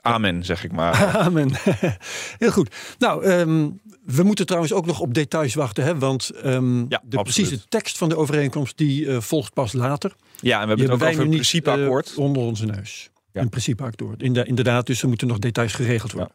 Amen, 0.00 0.44
zeg 0.44 0.64
ik 0.64 0.72
maar. 0.72 1.06
Amen. 1.26 1.50
Heel 2.38 2.50
goed. 2.50 2.74
Nou, 2.98 3.24
ehm, 3.24 3.68
we 4.04 4.22
moeten 4.22 4.46
trouwens 4.46 4.72
ook 4.72 4.86
nog 4.86 5.00
op 5.00 5.14
details 5.14 5.54
wachten. 5.54 5.84
Hè? 5.84 5.98
Want 5.98 6.30
ehm, 6.30 6.88
de 6.88 6.96
absoluut. 6.96 7.22
precieze 7.22 7.68
tekst 7.68 7.98
van 7.98 8.08
de 8.08 8.16
overeenkomst 8.16 8.76
die 8.76 9.08
eh, 9.08 9.20
volgt 9.20 9.52
pas 9.52 9.72
later. 9.72 10.14
Ja, 10.40 10.56
en 10.56 10.62
we 10.62 10.68
hebben 10.68 10.90
het 10.90 11.02
ook 11.02 11.08
over 11.08 11.20
een 11.20 11.26
niet, 11.26 11.34
principeakkoord. 11.34 12.10
eh, 12.10 12.18
onder 12.18 12.42
onze 12.42 12.66
neus. 12.66 13.10
Ja. 13.32 13.40
Een 13.40 13.48
principeakkoord. 13.48 14.22
Inderdaad, 14.22 14.86
dus 14.86 15.02
er 15.02 15.08
moeten 15.08 15.26
nog 15.26 15.38
details 15.38 15.72
geregeld 15.72 16.12
worden. 16.12 16.32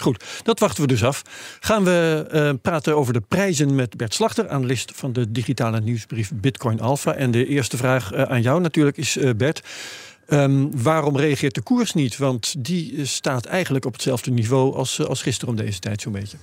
Goed, 0.00 0.24
dat 0.42 0.58
wachten 0.58 0.82
we 0.82 0.88
dus 0.88 1.04
af. 1.04 1.22
Gaan 1.60 1.84
we 1.84 2.26
eh, 2.30 2.50
praten 2.62 2.96
over 2.96 3.12
de 3.12 3.20
prijzen 3.20 3.74
met 3.74 3.96
Bert 3.96 4.14
Slachter, 4.14 4.48
analist 4.48 4.92
van 4.94 5.12
de 5.12 5.32
digitale 5.32 5.80
nieuwsbrief 5.80 6.32
Bitcoin 6.34 6.80
Alpha. 6.80 7.14
En 7.14 7.30
de 7.30 7.46
eerste 7.46 7.76
vraag 7.76 8.14
aan 8.14 8.42
jou 8.42 8.60
natuurlijk 8.60 8.96
is, 8.96 9.18
Bert. 9.36 9.62
Ehm, 10.26 10.66
waarom 10.74 11.16
reageert 11.16 11.54
de 11.54 11.60
koers 11.60 11.94
niet? 11.94 12.16
Want 12.16 12.64
die 12.64 13.04
staat 13.04 13.44
eigenlijk 13.44 13.84
op 13.84 13.92
hetzelfde 13.92 14.30
niveau 14.30 14.74
als, 14.74 14.98
eh, 14.98 15.06
als 15.06 15.22
gisteren 15.22 15.54
om 15.54 15.60
deze 15.60 15.78
tijd 15.78 16.00
zo'n 16.00 16.12
beetje. 16.12 16.36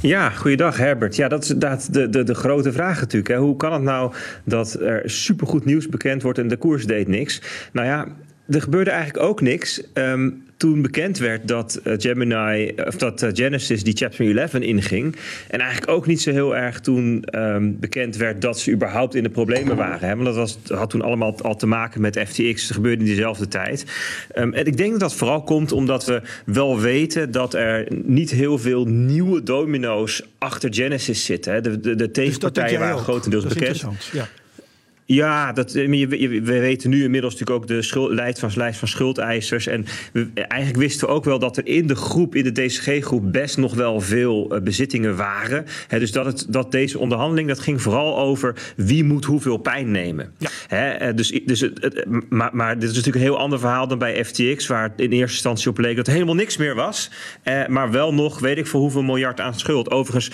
Ja, 0.00 0.30
goeiedag 0.30 0.76
Herbert. 0.76 1.16
Ja, 1.16 1.28
dat 1.28 1.42
is 1.42 1.50
inderdaad 1.50 1.92
de, 1.94 2.08
de, 2.08 2.22
de 2.22 2.34
grote 2.34 2.72
vraag 2.72 3.00
natuurlijk. 3.00 3.28
Hè. 3.32 3.38
Hoe 3.38 3.56
kan 3.56 3.72
het 3.72 3.82
nou 3.82 4.12
dat 4.44 4.72
er 4.80 5.10
supergoed 5.10 5.64
nieuws 5.64 5.88
bekend 5.88 6.22
wordt 6.22 6.38
en 6.38 6.48
de 6.48 6.56
koers 6.56 6.86
deed 6.86 7.08
niks? 7.08 7.42
Nou 7.72 7.86
ja, 7.86 8.06
er 8.50 8.62
gebeurde 8.62 8.90
eigenlijk 8.90 9.24
ook 9.24 9.40
niks. 9.40 9.82
ehm, 9.92 10.30
toen 10.60 10.82
bekend 10.82 11.18
werd 11.18 11.48
dat 11.48 11.80
eh, 11.84 11.94
Gemini, 11.98 12.72
of 12.86 12.96
dat 12.96 13.22
eh, 13.22 13.30
Genesis 13.32 13.82
die 13.82 13.96
Chapter 13.96 14.38
11 14.38 14.54
inging. 14.54 15.16
En 15.48 15.60
eigenlijk 15.60 15.90
ook 15.90 16.06
niet 16.06 16.20
zo 16.20 16.30
heel 16.30 16.56
erg 16.56 16.80
toen 16.80 17.24
ehm, 17.24 17.72
bekend 17.76 18.16
werd 18.16 18.42
dat 18.42 18.58
ze 18.58 18.70
überhaupt 18.70 19.14
in 19.14 19.22
de 19.22 19.28
problemen 19.28 19.76
waren. 19.76 20.08
Hè? 20.08 20.14
Want 20.14 20.26
dat 20.26 20.36
was, 20.36 20.58
had 20.66 20.90
toen 20.90 21.02
allemaal 21.02 21.40
al 21.42 21.56
te 21.56 21.66
maken 21.66 22.00
met 22.00 22.18
FTX. 22.26 22.66
Dat 22.66 22.76
gebeurde 22.76 22.98
in 22.98 23.04
diezelfde 23.04 23.48
tijd. 23.48 23.84
Ehm, 24.32 24.52
en 24.52 24.66
ik 24.66 24.76
denk 24.76 24.90
dat 24.90 25.00
dat 25.00 25.14
vooral 25.14 25.42
komt 25.42 25.72
omdat 25.72 26.04
we 26.04 26.22
wel 26.44 26.80
weten 26.80 27.30
dat 27.30 27.54
er 27.54 27.86
niet 28.04 28.30
heel 28.30 28.58
veel 28.58 28.84
nieuwe 28.84 29.42
domino's 29.42 30.22
achter 30.38 30.74
Genesis 30.74 31.24
zitten. 31.24 31.52
Hè? 31.52 31.60
De, 31.60 31.80
de, 31.80 31.94
de 31.94 31.96
Dus 31.96 32.08
tegenpartijen 32.12 32.70
jij 32.70 32.80
waren 32.80 32.98
grotendeels 32.98 33.46
bekend. 33.46 33.84
Ja. 34.12 34.28
Ja, 35.12 35.52
dat, 35.52 35.74
eh, 35.74 35.88
we 36.08 36.40
weten 36.60 36.90
nu 36.90 37.02
inmiddels 37.04 37.32
natuurlijk 37.32 37.60
ook 37.62 37.68
de 37.68 37.82
schuld, 37.82 38.12
lijst, 38.12 38.38
van, 38.38 38.50
lijst 38.54 38.78
van 38.78 38.88
schuldeisers. 38.88 39.66
En 39.66 39.84
we, 40.12 40.28
eigenlijk 40.34 40.80
wisten 40.80 41.06
we 41.06 41.12
ook 41.14 41.24
wel 41.24 41.38
dat 41.38 41.56
er 41.56 41.66
in 41.66 41.86
de 41.86 41.94
groep, 41.94 42.34
in 42.34 42.44
de 42.44 42.52
DCG-groep, 42.52 43.32
best 43.32 43.56
nog 43.56 43.74
wel 43.74 44.00
veel 44.00 44.50
eh, 44.54 44.62
bezittingen 44.62 45.16
waren. 45.16 45.64
Dus 45.88 46.12
dat, 46.12 46.24
het, 46.26 46.46
dat 46.48 46.72
deze 46.72 46.98
onderhandeling, 46.98 47.48
dat 47.48 47.58
ging 47.60 47.82
vooral 47.82 48.18
over 48.18 48.54
wie 48.76 49.04
moet 49.04 49.24
hoeveel 49.24 49.56
pijn 49.56 49.90
nemen. 49.90 50.32
Hè, 50.66 50.88
eh, 50.90 51.16
dus, 51.16 51.40
dus 51.46 51.60
het, 51.60 51.82
het- 51.82 52.06
maar, 52.28 52.50
maar 52.52 52.74
dit 52.74 52.82
is 52.90 52.96
natuurlijk 52.96 53.24
een 53.24 53.30
heel 53.30 53.38
ander 53.38 53.58
verhaal 53.58 53.88
dan 53.88 53.98
bij 53.98 54.24
FTX, 54.24 54.66
waar 54.66 54.82
het 54.82 54.92
in 55.00 55.10
eerste 55.12 55.34
instantie 55.34 55.70
op 55.70 55.78
leek 55.78 55.96
dat 55.96 56.06
er 56.06 56.12
helemaal 56.12 56.34
niks 56.34 56.56
meer 56.56 56.74
was. 56.74 57.10
Eh, 57.42 57.66
maar 57.66 57.90
wel 57.90 58.14
nog, 58.14 58.38
weet 58.38 58.58
ik 58.58 58.66
voor 58.66 58.80
hoeveel 58.80 59.02
miljard 59.02 59.40
aan 59.40 59.54
schuld. 59.54 59.90
Overigens 59.90 60.30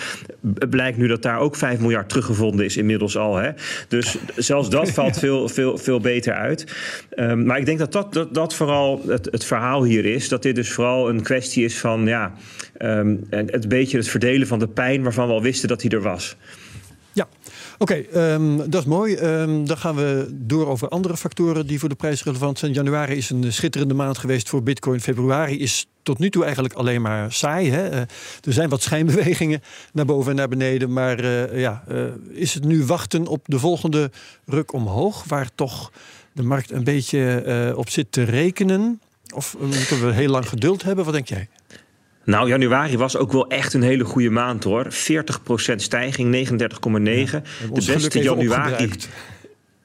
blijkt 0.69 0.97
nu 0.97 1.07
dat 1.07 1.21
daar 1.21 1.39
ook 1.39 1.55
5 1.55 1.79
miljard 1.79 2.09
teruggevonden 2.09 2.65
is 2.65 2.77
inmiddels 2.77 3.17
al. 3.17 3.41
Dus 3.87 4.17
zelfs 4.35 4.65
zelfs 4.71 4.87
dat 4.87 4.95
valt 4.95 5.19
veel, 5.25 5.49
veel, 5.49 5.77
veel 5.77 5.99
beter 5.99 6.33
uit. 6.33 6.75
Um, 7.15 7.45
maar 7.45 7.59
ik 7.59 7.65
denk 7.65 7.79
dat 7.79 7.91
dat, 7.91 8.13
dat, 8.13 8.33
dat 8.33 8.53
vooral 8.53 9.01
het, 9.07 9.27
het 9.31 9.45
verhaal 9.45 9.83
hier 9.83 10.05
is. 10.05 10.29
Dat 10.29 10.41
dit 10.41 10.55
dus 10.55 10.71
vooral 10.71 11.09
een 11.09 11.21
kwestie 11.21 11.63
is 11.63 11.77
van 11.77 12.05
ja, 12.05 12.33
um, 12.81 13.25
het 13.29 13.69
beetje 13.69 13.97
het 13.97 14.07
verdelen 14.07 14.47
van 14.47 14.59
de 14.59 14.67
pijn 14.67 15.03
waarvan 15.03 15.27
we 15.27 15.33
al 15.33 15.41
wisten 15.41 15.67
dat 15.67 15.81
hij 15.81 15.91
er 15.91 16.01
was. 16.01 16.35
Oké, 17.79 18.05
um, 18.15 18.57
dat 18.69 18.81
is 18.81 18.87
mooi. 18.87 19.15
Um, 19.15 19.67
dan 19.67 19.77
gaan 19.77 19.95
we 19.95 20.27
door 20.31 20.67
over 20.67 20.87
andere 20.87 21.17
factoren 21.17 21.67
die 21.67 21.79
voor 21.79 21.89
de 21.89 21.95
prijs 21.95 22.23
relevant 22.23 22.59
zijn. 22.59 22.73
Januari 22.73 23.15
is 23.15 23.29
een 23.29 23.53
schitterende 23.53 23.93
maand 23.93 24.17
geweest 24.17 24.49
voor 24.49 24.63
Bitcoin. 24.63 25.01
Februari 25.01 25.59
is 25.59 25.87
tot 26.03 26.19
nu 26.19 26.29
toe 26.29 26.43
eigenlijk 26.43 26.73
alleen 26.73 27.01
maar 27.01 27.31
saai. 27.31 27.71
Hè? 27.71 27.91
Uh, 27.91 27.97
er 28.43 28.53
zijn 28.53 28.69
wat 28.69 28.81
schijnbewegingen 28.81 29.61
naar 29.93 30.05
boven 30.05 30.31
en 30.31 30.37
naar 30.37 30.47
beneden. 30.47 30.93
Maar 30.93 31.23
uh, 31.23 31.59
ja, 31.59 31.83
uh, 31.91 32.03
is 32.31 32.53
het 32.53 32.63
nu 32.63 32.85
wachten 32.85 33.27
op 33.27 33.41
de 33.45 33.59
volgende 33.59 34.11
ruk 34.45 34.73
omhoog, 34.73 35.23
waar 35.23 35.49
toch 35.55 35.91
de 36.33 36.43
markt 36.43 36.71
een 36.71 36.83
beetje 36.83 37.73
op 37.75 37.89
zit 37.89 38.11
te 38.11 38.23
rekenen? 38.23 39.01
Of 39.33 39.55
moeten 39.59 40.05
we 40.05 40.13
heel 40.13 40.29
lang 40.29 40.49
geduld 40.49 40.83
hebben? 40.83 41.05
Wat 41.05 41.13
denk 41.13 41.27
jij? 41.27 41.47
Nou, 42.27 42.49
januari 42.49 42.97
was 42.97 43.17
ook 43.17 43.31
wel 43.31 43.47
echt 43.47 43.73
een 43.73 43.81
hele 43.81 44.03
goede 44.03 44.29
maand 44.29 44.63
hoor. 44.63 44.87
40% 44.89 45.75
stijging, 45.75 46.49
39,9. 46.49 46.51
Ja, 46.51 47.41
de 47.73 47.85
beste 47.85 48.19
januari. 48.19 48.89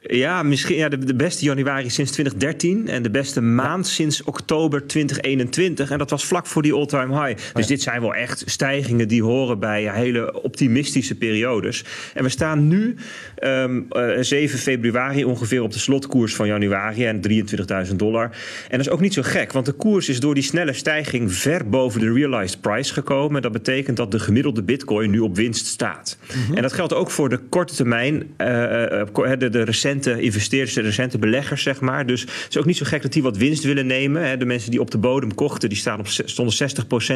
Ja, 0.07 0.43
misschien 0.43 0.77
ja, 0.77 0.89
de, 0.89 0.99
de, 0.99 1.15
beste 1.15 1.45
januari 1.45 1.91
sinds 1.91 2.11
2013 2.11 2.89
en 2.89 3.03
de 3.03 3.11
beste 3.11 3.41
maand 3.41 3.87
sinds 3.87 4.23
oktober 4.23 4.87
2021. 4.87 5.91
En 5.91 5.99
dat 5.99 6.11
was 6.11 6.25
vlak 6.25 6.47
voor 6.47 6.63
die 6.63 6.75
all-time 6.75 7.25
high. 7.25 7.55
Dus 7.55 7.67
dit 7.67 7.83
zijn 7.83 8.01
wel 8.01 8.15
echt 8.15 8.43
stijgingen 8.47 9.09
die 9.09 9.23
horen 9.23 9.59
bij 9.59 9.95
hele 9.95 10.43
optimistische 10.43 11.15
periodes. 11.15 11.85
En 12.15 12.23
we 12.23 12.29
staan 12.29 12.69
nu 12.69 12.97
um, 13.43 13.87
uh, 13.91 14.21
7 14.21 14.59
februari 14.59 15.25
ongeveer 15.25 15.63
op 15.63 15.73
de 15.73 15.79
slotkoers 15.79 16.35
van 16.35 16.47
januari 16.47 17.07
en 17.07 17.21
23.000 17.89 17.97
dollar. 17.97 18.25
En 18.69 18.77
dat 18.79 18.87
is 18.87 18.89
ook 18.89 19.01
niet 19.01 19.15
zo 19.15 19.23
gek, 19.23 19.53
want 19.53 19.67
de 19.67 19.73
koers 19.73 20.09
is 20.09 20.21
door 20.21 20.35
die 20.35 20.43
snelle 20.43 20.73
stijging 20.73 21.33
ver 21.33 21.69
boven 21.69 22.01
de 22.01 22.13
realized 22.13 22.61
price 22.61 22.93
gekomen. 22.93 23.43
Dat 23.43 23.53
betekent 23.53 23.97
dat 23.97 24.11
de 24.11 24.19
gemiddelde 24.19 24.63
bitcoin 24.63 25.11
nu 25.11 25.19
op 25.19 25.37
winst 25.37 25.67
staat. 25.67 26.19
Mm 26.21 26.43
-hmm. 26.47 26.57
En 26.57 26.63
dat 26.63 26.73
geldt 26.73 26.95
ook 26.95 27.11
voor 27.11 27.29
de 27.29 27.39
korte 27.49 27.75
termijn, 27.75 28.15
uh, 28.15 28.27
de, 29.39 29.49
de 29.49 29.65
recente 29.93 30.23
investeerders, 30.23 30.75
de 30.75 30.81
recente 30.81 31.19
beleggers, 31.19 31.63
zeg 31.63 31.81
maar. 31.81 32.07
Dus 32.07 32.21
het 32.21 32.47
is 32.49 32.59
ook 32.59 32.65
niet 32.65 32.77
zo 32.77 32.85
gek 32.85 33.03
dat 33.03 33.13
die 33.13 33.23
wat 33.23 33.37
winst 33.37 33.65
willen 33.65 33.87
nemen. 33.87 34.39
De 34.39 34.45
mensen 34.45 34.71
die 34.71 34.81
op 34.81 34.91
de 34.91 34.99
bodem 34.99 35.35
kochten, 35.35 35.69
die 35.69 35.79
staan 35.79 35.99
op, 35.99 36.09
stonden 36.09 36.55
60% 36.55 36.57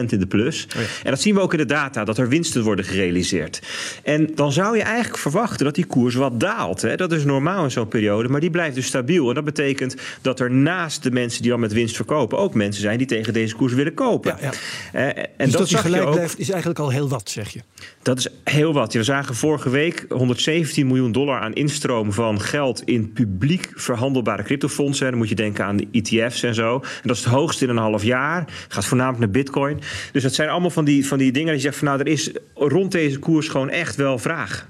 in 0.09 0.19
de 0.19 0.27
plus. 0.27 0.67
Oh 0.77 0.83
ja. 0.83 0.89
En 1.03 1.11
dat 1.11 1.21
zien 1.21 1.35
we 1.35 1.41
ook 1.41 1.53
in 1.53 1.59
de 1.59 1.65
data, 1.65 2.05
dat 2.05 2.19
er 2.19 2.29
winsten 2.29 2.63
worden 2.63 2.85
gerealiseerd. 2.85 3.63
En 4.03 4.31
dan 4.35 4.53
zou 4.53 4.77
je 4.77 4.83
eigenlijk 4.83 5.19
verwachten 5.19 5.65
dat 5.65 5.75
die 5.75 5.87
koers 5.87 6.15
wat 6.15 6.41
daalt. 6.41 6.83
Hè? 6.83 6.97
Dat 6.97 7.13
is 7.13 7.25
normaal 7.25 7.65
in 7.65 7.71
zo'n 7.71 7.89
periode, 7.89 8.29
maar 8.29 8.41
die 8.41 8.51
blijft 8.51 8.75
dus 8.75 8.87
stabiel. 8.87 9.29
En 9.29 9.35
dat 9.35 9.45
betekent 9.45 9.97
dat 10.23 10.41
er 10.41 10.51
naast 10.51 11.03
de 11.03 11.11
mensen 11.11 11.43
die 11.43 11.51
dan 11.51 11.61
met 11.61 11.73
winst 11.73 11.97
verkopen... 11.97 12.39
ook 12.39 12.55
mensen 12.55 12.83
zijn 12.83 12.99
die 12.99 13.07
tegen 13.07 13.33
deze 13.33 13.55
koers 13.57 13.73
willen 13.73 13.95
kopen. 13.95 14.37
Ja, 14.41 14.51
ja. 14.93 15.15
en 15.15 15.29
dus 15.37 15.51
dat, 15.51 15.61
dat 15.61 15.69
die 15.69 15.79
gelijk 15.79 16.07
ook, 16.07 16.15
blijft, 16.15 16.39
is 16.39 16.51
eigenlijk 16.51 16.81
al 16.81 16.91
heel 16.91 17.09
wat, 17.09 17.31
zeg 17.31 17.49
je? 17.53 17.61
Dat 18.03 18.19
is 18.19 18.29
heel 18.45 18.73
wat. 18.73 18.93
We 18.93 19.03
zagen 19.03 19.35
vorige 19.35 19.71
week 19.71 20.07
117 20.09 20.87
miljoen 20.87 21.13
dollar 21.13 21.41
aan 21.41 21.53
instroom 21.53 22.13
van 22.13 22.41
geld 22.41 22.66
in 22.75 23.13
publiek 23.13 23.73
verhandelbare 23.75 24.43
cryptofondsen. 24.43 25.11
Dan 25.11 25.19
moet 25.19 25.29
je 25.29 25.35
denken 25.35 25.65
aan 25.65 25.77
de 25.77 25.89
ETF's 25.93 26.43
en 26.43 26.55
zo. 26.55 26.75
En 26.75 27.09
dat 27.09 27.17
is 27.17 27.25
het 27.25 27.33
hoogste 27.33 27.65
in 27.65 27.71
een 27.71 27.77
half 27.77 28.03
jaar. 28.03 28.67
Gaat 28.69 28.85
voornamelijk 28.85 29.21
naar 29.21 29.43
Bitcoin. 29.43 29.81
Dus 30.13 30.23
dat 30.23 30.35
zijn 30.35 30.49
allemaal 30.49 30.71
van 30.71 30.85
die, 30.85 31.07
van 31.07 31.19
die 31.19 31.33
dingen 31.33 31.49
die 31.49 31.57
je 31.57 31.63
zegt 31.63 31.77
van 31.77 31.87
nou, 31.87 32.01
er 32.01 32.07
is 32.07 32.31
rond 32.55 32.93
deze 32.93 33.19
koers 33.19 33.49
gewoon 33.49 33.71
echt 33.71 33.97
wel 33.97 34.19
vraag. 34.19 34.67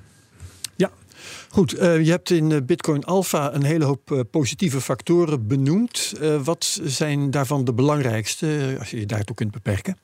Goed, 1.57 1.79
uh, 1.79 2.05
je 2.05 2.11
hebt 2.11 2.31
in 2.31 2.67
Bitcoin 2.67 3.05
Alpha 3.05 3.55
een 3.55 3.65
hele 3.65 3.85
hoop 3.85 4.11
uh, 4.11 4.21
positieve 4.31 4.81
factoren 4.81 5.47
benoemd. 5.47 6.13
Wat 6.45 6.81
zijn 6.85 7.31
daarvan 7.31 7.65
de 7.65 7.73
belangrijkste, 7.73 8.77
als 8.79 8.91
je 8.91 8.99
je 8.99 9.07
daartoe 9.07 9.37
kunt 9.37 9.51
beperken? 9.51 9.97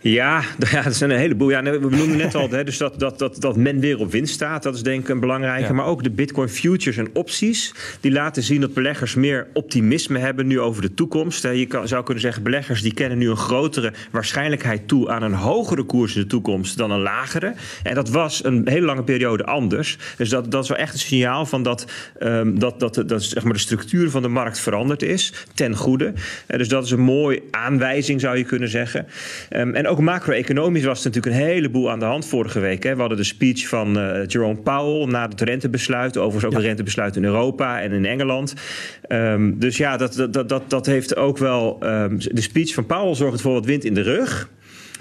Ja, 0.00 0.42
ja, 0.70 0.82
dat 0.82 0.94
zijn 0.94 1.10
een 1.10 1.18
heleboel. 1.18 1.50
Ja, 1.50 1.62
we 1.62 1.78
noemden 1.78 2.16
net 2.16 2.34
al, 2.34 2.50
hè, 2.50 2.64
dus 2.64 2.78
dat, 2.78 3.00
dat, 3.00 3.18
dat, 3.18 3.40
dat 3.40 3.56
men 3.56 3.80
weer 3.80 3.98
op 3.98 4.10
winst 4.10 4.34
staat. 4.34 4.62
Dat 4.62 4.74
is 4.74 4.82
denk 4.82 5.02
ik 5.02 5.08
een 5.08 5.20
belangrijke. 5.20 5.66
Ja. 5.66 5.72
Maar 5.72 5.86
ook 5.86 6.02
de 6.02 6.10
Bitcoin 6.10 6.48
futures 6.48 6.96
en 6.96 7.08
opties. 7.12 7.74
Die 8.00 8.12
laten 8.12 8.42
zien 8.42 8.60
dat 8.60 8.74
beleggers 8.74 9.14
meer 9.14 9.46
optimisme 9.52 10.18
hebben 10.18 10.46
nu 10.46 10.60
over 10.60 10.82
de 10.82 10.94
toekomst. 10.94 11.42
Je 11.42 11.66
kan, 11.66 11.88
zou 11.88 12.04
kunnen 12.04 12.22
zeggen, 12.22 12.42
beleggers 12.42 12.82
die 12.82 12.94
kennen 12.94 13.18
nu 13.18 13.30
een 13.30 13.36
grotere 13.36 13.92
waarschijnlijkheid 14.10 14.88
toe 14.88 15.10
aan 15.10 15.22
een 15.22 15.32
hogere 15.32 15.82
koers 15.82 16.14
in 16.14 16.20
de 16.20 16.26
toekomst 16.26 16.76
dan 16.76 16.90
een 16.90 17.00
lagere. 17.00 17.54
En 17.82 17.94
dat 17.94 18.08
was 18.08 18.44
een 18.44 18.68
hele 18.68 18.86
lange 18.86 19.04
periode 19.04 19.44
anders. 19.44 19.98
Dus 20.16 20.28
dat, 20.28 20.50
dat 20.50 20.62
is 20.62 20.68
wel 20.68 20.78
echt 20.78 20.92
een 20.92 20.98
signaal 20.98 21.46
van 21.46 21.62
dat, 21.62 21.86
um, 22.20 22.58
dat, 22.58 22.80
dat, 22.80 22.94
dat, 22.94 23.08
dat 23.08 23.22
zeg 23.22 23.44
maar 23.44 23.52
de 23.52 23.58
structuur 23.58 24.10
van 24.10 24.22
de 24.22 24.28
markt 24.28 24.58
veranderd 24.58 25.02
is. 25.02 25.32
Ten 25.54 25.76
goede. 25.76 26.12
Uh, 26.48 26.58
dus 26.58 26.68
dat 26.68 26.84
is 26.84 26.90
een 26.90 27.00
mooie 27.00 27.42
aanwijzing, 27.50 28.20
zou 28.20 28.36
je 28.36 28.44
kunnen 28.44 28.68
zeggen. 28.68 29.06
Um, 29.50 29.74
en 29.74 29.87
ook 29.88 30.00
macro-economisch 30.00 30.84
was 30.84 31.04
er 31.04 31.10
natuurlijk 31.10 31.36
een 31.36 31.48
heleboel 31.48 31.90
aan 31.90 31.98
de 31.98 32.04
hand 32.04 32.26
vorige 32.26 32.60
week. 32.60 32.82
Hè. 32.82 32.94
We 32.94 33.00
hadden 33.00 33.18
de 33.18 33.24
speech 33.24 33.68
van 33.68 33.98
uh, 33.98 34.26
Jerome 34.26 34.60
Powell 34.60 35.06
na 35.06 35.28
het 35.28 35.40
rentebesluit. 35.40 36.16
Overigens 36.16 36.44
ook 36.44 36.52
ja. 36.52 36.58
een 36.58 36.64
rentebesluit 36.64 37.16
in 37.16 37.24
Europa 37.24 37.80
en 37.80 37.92
in 37.92 38.04
Engeland. 38.04 38.54
Um, 39.08 39.58
dus 39.58 39.76
ja, 39.76 39.96
dat, 39.96 40.26
dat, 40.30 40.48
dat, 40.48 40.62
dat 40.70 40.86
heeft 40.86 41.16
ook 41.16 41.38
wel... 41.38 41.78
Um, 41.82 42.18
de 42.18 42.40
speech 42.40 42.74
van 42.74 42.86
Powell 42.86 43.14
zorgt 43.14 43.40
voor 43.40 43.52
wat 43.52 43.66
wind 43.66 43.84
in 43.84 43.94
de 43.94 44.02
rug. 44.02 44.48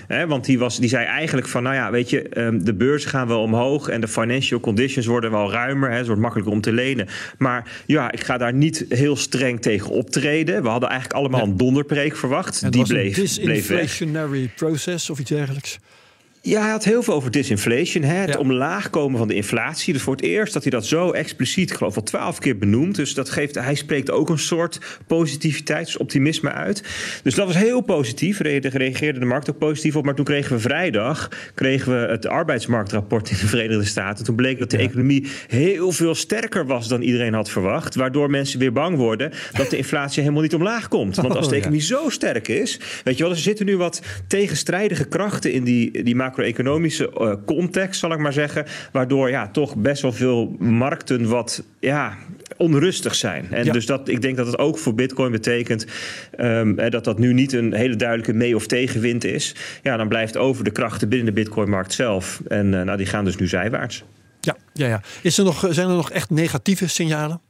He, 0.08 0.28
want 0.28 0.46
die, 0.46 0.60
was, 0.60 0.80
die 0.80 0.90
zei 0.90 1.06
eigenlijk 1.06 1.48
van, 1.48 1.64
nou 1.64 1.76
ja, 1.76 1.92
weet 1.92 2.10
je, 2.10 2.40
um, 2.40 2.64
de 2.64 2.74
beurzen 2.74 3.10
gaan 3.10 3.28
wel 3.28 3.42
omhoog 3.42 3.88
en 3.88 4.02
de 4.02 4.08
financial 4.08 4.60
conditions 4.60 5.06
worden 5.06 5.32
wel 5.32 5.52
ruimer. 5.52 5.90
He, 5.90 5.98
het 5.98 6.06
wordt 6.06 6.22
makkelijker 6.22 6.54
om 6.54 6.62
te 6.62 6.72
lenen. 6.72 7.08
Maar 7.38 7.72
ja, 7.86 8.12
ik 8.12 8.24
ga 8.24 8.38
daar 8.38 8.54
niet 8.54 8.86
heel 8.90 9.16
streng 9.16 9.62
tegen 9.62 9.90
optreden. 9.90 10.64
We 10.64 10.70
hadden 10.70 10.90
eigenlijk 10.90 11.20
allemaal 11.20 11.40
ja. 11.40 11.46
een 11.46 11.58
donderpreek 11.58 12.16
verwacht. 12.16 12.72
Die 12.72 12.82
was 12.82 12.90
bleef, 12.90 13.18
een 13.18 13.24
disinflationary 13.24 14.52
process 14.56 15.10
of 15.10 15.20
iets 15.20 15.30
dergelijks. 15.30 15.80
Ja, 16.48 16.62
hij 16.62 16.72
had 16.72 16.84
heel 16.84 17.04
veel 17.04 17.14
over 17.14 17.32
disinflation. 17.32 18.04
Hè? 18.04 18.16
Het 18.16 18.30
ja. 18.30 18.40
omlaag 18.40 18.90
komen 18.90 19.18
van 19.18 19.28
de 19.28 19.34
inflatie. 19.34 19.94
Dus 19.94 20.02
voor 20.02 20.16
het 20.16 20.24
eerst 20.24 20.54
dat 20.54 20.62
hij 20.62 20.72
dat 20.72 20.86
zo 20.86 21.12
expliciet, 21.12 21.70
ik 21.70 21.78
geloof 21.78 21.96
wel 21.96 22.04
twaalf 22.04 22.40
keer 22.40 22.58
benoemt. 22.58 22.96
Dus 22.96 23.14
dat 23.14 23.30
geeft, 23.30 23.56
hij 23.56 23.76
spreekt 23.76 24.12
ook 24.12 24.30
een 24.30 24.40
soort 24.40 24.80
positiviteit, 25.08 25.86
dus 25.86 25.98
optimisme 25.98 26.52
uit. 26.52 26.84
Dus 27.24 27.36
dat 27.36 27.48
was 27.48 27.56
heel 27.56 27.82
positief. 27.82 28.40
Reageerde 28.40 29.20
de 29.20 29.26
markt 29.26 29.50
ook 29.50 29.58
positief 29.58 29.96
op. 29.96 30.06
Maar 30.06 30.16
toen 30.16 30.26
kregen 30.26 30.56
we 30.56 30.62
vrijdag 30.62 31.30
kregen 31.56 31.92
we 31.92 32.08
het 32.12 32.28
arbeidsmarktrapport 32.28 33.30
in 33.30 33.38
de 33.40 33.48
Verenigde 33.48 33.86
Staten. 33.86 34.26
Toen 34.26 34.36
bleek 34.36 34.60
dat 34.60 34.72
de 34.72 34.78
ja. 34.78 34.84
economie 34.84 35.28
heel 35.48 35.92
veel 35.92 36.16
sterker 36.16 36.66
was 36.66 36.88
dan 36.88 37.02
iedereen 37.02 37.34
had 37.34 37.50
verwacht. 37.50 37.96
Waardoor 37.96 38.30
mensen 38.30 38.60
weer 38.60 38.74
bang 38.74 38.98
worden 38.98 39.32
dat 39.54 39.70
de 39.70 39.78
inflatie 39.78 40.22
helemaal 40.22 40.44
niet 40.44 40.56
omlaag 40.56 40.88
komt. 40.88 41.16
Want 41.16 41.36
als 41.36 41.50
de 41.50 41.56
economie 41.56 41.82
oh, 41.82 41.88
ja. 41.88 41.96
zo 41.96 42.10
sterk 42.10 42.48
is, 42.48 42.80
weet 43.04 43.18
je 43.18 43.24
wel, 43.24 43.32
er 43.32 43.40
zitten 43.40 43.66
nu 43.66 43.78
wat 43.78 44.02
tegenstrijdige 44.28 45.06
krachten 45.06 45.52
in 45.52 45.64
die, 45.64 46.04
die 46.04 46.16
macro-economische 46.38 47.12
uh, 47.18 47.34
context, 47.46 48.00
zal 48.00 48.12
ik 48.12 48.20
maar 48.20 48.34
zeggen. 48.34 48.66
Waardoor 48.92 49.30
ja, 49.30 49.48
toch 49.48 49.76
best 49.76 50.02
wel 50.02 50.12
veel 50.12 50.56
markten 50.60 51.30
wat 51.30 51.64
ja, 51.80 52.18
onrustig 52.58 53.16
zijn. 53.16 53.48
En 53.52 53.66
ja. 53.66 53.72
dus 53.72 53.86
dat, 53.86 54.08
ik 54.08 54.22
denk 54.22 54.38
dat 54.38 54.46
het 54.46 54.58
ook 54.58 54.78
voor 54.78 54.94
Bitcoin 54.96 55.32
betekent 55.32 55.86
um, 56.40 56.76
dat 56.76 57.04
dat 57.04 57.20
nu 57.20 57.34
niet 57.34 57.54
een 57.54 57.74
hele 57.74 57.96
duidelijke 57.96 58.34
mee- 58.34 58.56
of 58.56 58.68
tegenwind 58.68 59.24
is. 59.24 59.56
Ja, 59.84 59.98
dan 59.98 60.08
blijft 60.08 60.38
over 60.38 60.64
de 60.64 60.72
krachten 60.72 61.10
binnen 61.10 61.28
de 61.28 61.42
Bitcoin-markt 61.42 61.94
zelf. 61.94 62.42
En 62.48 62.74
uh, 62.74 62.82
nou, 62.82 62.98
die 62.98 63.06
gaan 63.06 63.26
dus 63.26 63.36
nu 63.36 63.48
zijwaarts. 63.48 64.04
Ja, 64.40 64.56
ja, 64.74 64.88
ja. 64.88 65.02
Is 65.22 65.38
er 65.38 65.44
nog, 65.44 65.68
zijn 65.70 65.90
er 65.90 65.96
nog 65.96 66.12
echt 66.12 66.30
negatieve 66.30 66.88
signalen? 66.88 67.42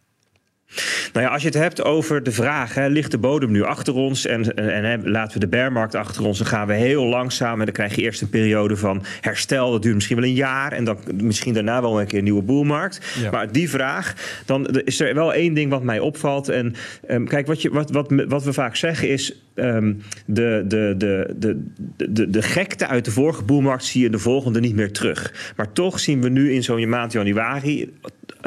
Nou 1.13 1.25
ja, 1.25 1.31
als 1.31 1.41
je 1.41 1.47
het 1.47 1.57
hebt 1.57 1.83
over 1.83 2.23
de 2.23 2.31
vraag, 2.31 2.73
hè, 2.73 2.87
ligt 2.87 3.11
de 3.11 3.17
bodem 3.17 3.51
nu 3.51 3.63
achter 3.63 3.93
ons 3.93 4.25
en, 4.25 4.55
en, 4.55 4.83
en 4.83 5.09
laten 5.09 5.33
we 5.33 5.39
de 5.39 5.47
bearmarkt 5.47 5.95
achter 5.95 6.25
ons, 6.25 6.37
dan 6.37 6.47
gaan 6.47 6.67
we 6.67 6.73
heel 6.73 7.05
langzaam 7.05 7.59
en 7.59 7.65
dan 7.65 7.73
krijg 7.73 7.95
je 7.95 8.01
eerst 8.01 8.21
een 8.21 8.29
periode 8.29 8.77
van 8.77 9.03
herstel. 9.21 9.71
Dat 9.71 9.81
duurt 9.81 9.95
misschien 9.95 10.15
wel 10.15 10.25
een 10.25 10.33
jaar 10.33 10.71
en 10.71 10.83
dan 10.83 10.97
misschien 11.13 11.53
daarna 11.53 11.81
wel 11.81 11.99
een 11.99 12.07
keer 12.07 12.17
een 12.17 12.23
nieuwe 12.23 12.41
boelmarkt. 12.41 13.01
Ja. 13.21 13.31
Maar 13.31 13.51
die 13.51 13.69
vraag, 13.69 14.13
dan 14.45 14.67
is 14.67 14.99
er 14.99 15.13
wel 15.13 15.33
één 15.33 15.53
ding 15.53 15.69
wat 15.69 15.83
mij 15.83 15.99
opvalt. 15.99 16.49
En 16.49 16.73
um, 17.09 17.27
kijk, 17.27 17.47
wat, 17.47 17.61
je, 17.61 17.69
wat, 17.69 17.91
wat, 17.91 18.13
wat 18.27 18.43
we 18.43 18.53
vaak 18.53 18.75
zeggen 18.75 19.09
is, 19.09 19.41
um, 19.55 20.01
de, 20.25 20.63
de, 20.67 20.93
de, 20.97 21.33
de, 21.37 21.63
de, 22.09 22.29
de 22.29 22.41
gekte 22.41 22.87
uit 22.87 23.05
de 23.05 23.11
vorige 23.11 23.43
boelmarkt 23.43 23.83
zie 23.83 23.99
je 23.99 24.05
in 24.05 24.11
de 24.11 24.19
volgende 24.19 24.59
niet 24.59 24.75
meer 24.75 24.91
terug. 24.91 25.53
Maar 25.55 25.71
toch 25.71 25.99
zien 25.99 26.21
we 26.21 26.29
nu 26.29 26.53
in 26.53 26.63
zo'n 26.63 26.89
maand 26.89 27.11
januari 27.11 27.93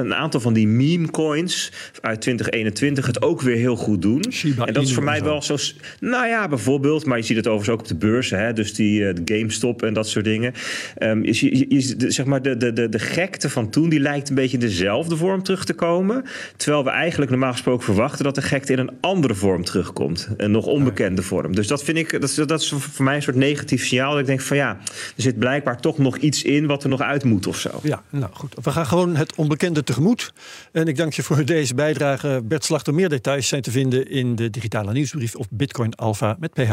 een 0.04 0.14
aantal 0.14 0.40
van 0.40 0.52
die 0.52 0.66
meme 0.66 1.10
coins 1.10 1.72
uit 2.00 2.20
2021 2.20 3.06
het 3.06 3.22
ook 3.22 3.40
weer 3.40 3.56
heel 3.56 3.76
goed 3.76 4.02
doen. 4.02 4.24
Shiba 4.30 4.66
en 4.66 4.72
dat 4.72 4.82
is 4.82 4.94
voor 4.94 5.04
mij 5.04 5.22
wel 5.22 5.42
zo. 5.42 5.56
Nou 6.00 6.26
ja, 6.26 6.48
bijvoorbeeld, 6.48 7.06
maar 7.06 7.16
je 7.16 7.24
ziet 7.24 7.36
het 7.36 7.46
overigens 7.46 7.74
ook 7.74 7.80
op 7.80 7.88
de 7.88 8.06
beurzen, 8.06 8.38
hè, 8.38 8.52
dus 8.52 8.74
die 8.74 9.00
uh, 9.00 9.14
de 9.14 9.36
GameStop 9.36 9.82
en 9.82 9.94
dat 9.94 10.08
soort 10.08 10.24
dingen. 10.24 10.52
Um, 10.98 11.24
je, 11.24 11.58
je, 11.58 11.66
je, 11.68 11.96
de, 11.96 12.10
zeg 12.10 12.26
maar 12.26 12.42
de, 12.42 12.56
de, 12.56 12.72
de, 12.72 12.88
de 12.88 12.98
gekte 12.98 13.50
van 13.50 13.70
toen, 13.70 13.88
die 13.88 14.00
lijkt 14.00 14.28
een 14.28 14.34
beetje 14.34 14.58
dezelfde 14.58 15.16
vorm 15.16 15.42
terug 15.42 15.64
te 15.64 15.74
komen. 15.74 16.24
Terwijl 16.56 16.84
we 16.84 16.90
eigenlijk 16.90 17.30
normaal 17.30 17.52
gesproken 17.52 17.84
verwachten 17.84 18.24
dat 18.24 18.34
de 18.34 18.42
gekte 18.42 18.72
in 18.72 18.78
een 18.78 18.90
andere 19.00 19.34
vorm 19.34 19.64
terugkomt. 19.64 20.28
Een 20.36 20.50
nog 20.50 20.66
onbekende 20.66 21.22
vorm. 21.22 21.54
Dus 21.54 21.66
dat 21.66 21.84
vind 21.84 21.98
ik, 21.98 22.10
dat 22.10 22.22
is, 22.22 22.34
dat 22.34 22.60
is 22.60 22.74
voor 22.78 23.04
mij 23.04 23.16
een 23.16 23.22
soort 23.22 23.36
negatief 23.36 23.86
signaal. 23.86 24.10
Dat 24.10 24.20
ik 24.20 24.26
denk 24.26 24.40
van 24.40 24.56
ja, 24.56 24.78
er 25.16 25.22
zit 25.22 25.38
blijkbaar 25.38 25.80
toch 25.80 25.98
nog 25.98 26.16
iets 26.16 26.42
in 26.42 26.66
wat 26.66 26.82
er 26.82 26.88
nog 26.88 27.00
uit 27.00 27.24
moet 27.24 27.46
of 27.46 27.58
zo. 27.58 27.70
Ja, 27.82 28.02
nou 28.10 28.32
goed. 28.32 28.54
We 28.62 28.70
gaan 28.70 28.86
gewoon 28.86 29.16
het 29.16 29.34
onbekende 29.34 29.82
tegemoet. 29.90 30.32
En 30.72 30.86
ik 30.86 30.96
dank 30.96 31.12
je 31.12 31.22
voor 31.22 31.44
deze 31.44 31.74
bijdrage. 31.74 32.40
Bert 32.44 32.64
Slachter, 32.64 32.94
meer 32.94 33.08
details 33.08 33.48
zijn 33.48 33.62
te 33.62 33.70
vinden 33.70 34.10
in 34.10 34.36
de 34.36 34.50
digitale 34.50 34.92
nieuwsbrief 34.92 35.34
op 35.34 35.46
bitcoinalpha 35.50 36.36
met. 36.38 36.50
Wij 36.54 36.66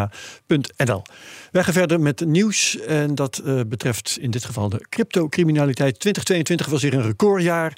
gaan 1.64 1.74
verder 1.74 2.00
met 2.00 2.26
nieuws 2.26 2.80
en 2.80 3.16
dat 3.16 3.42
uh, 3.46 3.62
betreft 3.68 4.18
in 4.22 4.32
dit 4.32 4.46
geval 4.46 4.70
de 4.70 4.86
cryptocriminaliteit. 4.90 6.00
2022 6.00 6.68
was 6.68 6.82
weer 6.82 6.94
een 6.94 7.08
recordjaar. 7.08 7.78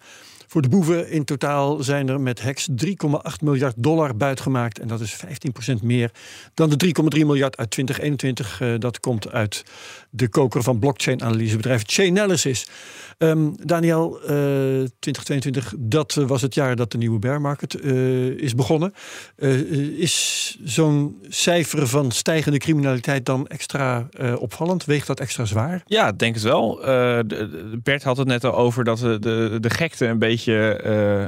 Voor 0.50 0.62
de 0.62 0.70
boeven 0.70 1.10
in 1.10 1.24
totaal 1.24 1.84
zijn 1.84 2.10
er 2.10 2.22
met 2.22 2.42
hacks 2.42 2.70
3,8 2.86 2.86
miljard 3.44 3.76
dollar 3.78 4.18
buitgemaakt. 4.18 4.80
En 4.80 4.88
dat 4.88 5.00
is 5.02 5.20
15% 5.72 5.84
meer 5.84 6.12
dan 6.54 6.70
de 6.70 6.94
3,3 7.18 7.26
miljard 7.26 7.58
uit 7.58 7.72
2021. 7.72 8.62
Uh, 8.62 8.74
dat 8.80 9.00
komt 9.00 9.32
uit 9.32 9.64
de 10.10 10.30
koker 10.30 10.64
van 10.64 10.80
blockchain-analysebedrijf 10.80 11.84
Chainalysis. 11.86 12.68
Um, 13.18 13.56
Daniel, 13.66 14.20
uh, 14.22 14.28
2022, 15.00 15.74
dat 15.78 16.14
was 16.14 16.42
het 16.42 16.54
jaar 16.54 16.76
dat 16.76 16.92
de 16.92 16.98
nieuwe 16.98 17.20
bear 17.20 17.42
market 17.42 17.84
uh, 17.84 18.26
is 18.26 18.56
begonnen. 18.56 18.94
Is 19.98 20.58
zo'n 20.64 21.18
cijfer 21.28 21.88
van 21.88 22.12
stijgende 22.12 22.58
criminaliteit 22.58 23.26
dan 23.26 23.48
extra 23.48 24.10
opvallend? 24.38 24.86
Weegt 24.86 25.08
dat 25.08 25.20
extra 25.20 25.46
zwaar? 25.46 25.84
Ja, 25.86 26.12
denk 26.12 26.34
het 26.34 26.44
wel. 26.44 26.80
Bert 27.84 28.04
had 28.04 28.18
het 28.18 28.28
net 28.28 28.44
al 28.44 28.56
over 28.56 28.84
dat 28.84 28.98
de, 28.98 29.20
de, 29.20 29.58
de 29.60 29.70
gekte 29.70 30.06
een 30.06 30.20
beetje 30.20 30.39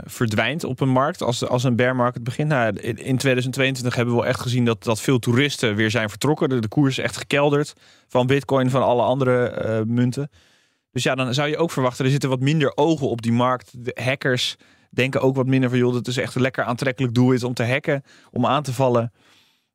verdwijnt 0.05 0.63
op 0.63 0.79
een 0.79 0.89
markt 0.89 1.21
als, 1.21 1.47
als 1.47 1.63
een 1.63 1.75
bear 1.75 1.95
market 1.95 2.23
begint. 2.23 2.49
Nou, 2.49 2.73
in 2.79 3.17
2022 3.17 3.95
hebben 3.95 4.13
we 4.13 4.19
wel 4.19 4.29
echt 4.29 4.41
gezien 4.41 4.65
dat, 4.65 4.83
dat 4.83 5.01
veel 5.01 5.19
toeristen 5.19 5.75
weer 5.75 5.91
zijn 5.91 6.09
vertrokken. 6.09 6.49
De, 6.49 6.59
de 6.59 6.67
koers 6.67 6.97
is 6.97 7.03
echt 7.03 7.17
gekelderd 7.17 7.73
van 8.07 8.27
bitcoin, 8.27 8.69
van 8.69 8.83
alle 8.83 9.01
andere 9.01 9.83
munten. 9.87 10.29
Dus 10.91 11.03
ja, 11.03 11.15
dan 11.15 11.33
zou 11.33 11.49
je 11.49 11.57
ook 11.57 11.71
verwachten, 11.71 12.05
er 12.05 12.11
zitten 12.11 12.29
wat 12.29 12.39
minder 12.39 12.71
ogen 12.75 13.09
op 13.09 13.21
die 13.21 13.31
markt. 13.31 13.85
De 13.85 13.97
hackers 14.03 14.55
denken 14.89 15.21
ook 15.21 15.35
wat 15.35 15.47
minder 15.47 15.69
van, 15.69 15.77
joh, 15.77 15.93
dat 15.93 16.07
is 16.07 16.17
echt 16.17 16.35
een 16.35 16.41
lekker 16.41 16.63
aantrekkelijk 16.63 17.13
doel 17.13 17.31
is 17.31 17.43
om 17.43 17.53
te 17.53 17.65
hacken, 17.65 18.03
om 18.31 18.45
aan 18.45 18.63
te 18.63 18.73
vallen. 18.73 19.11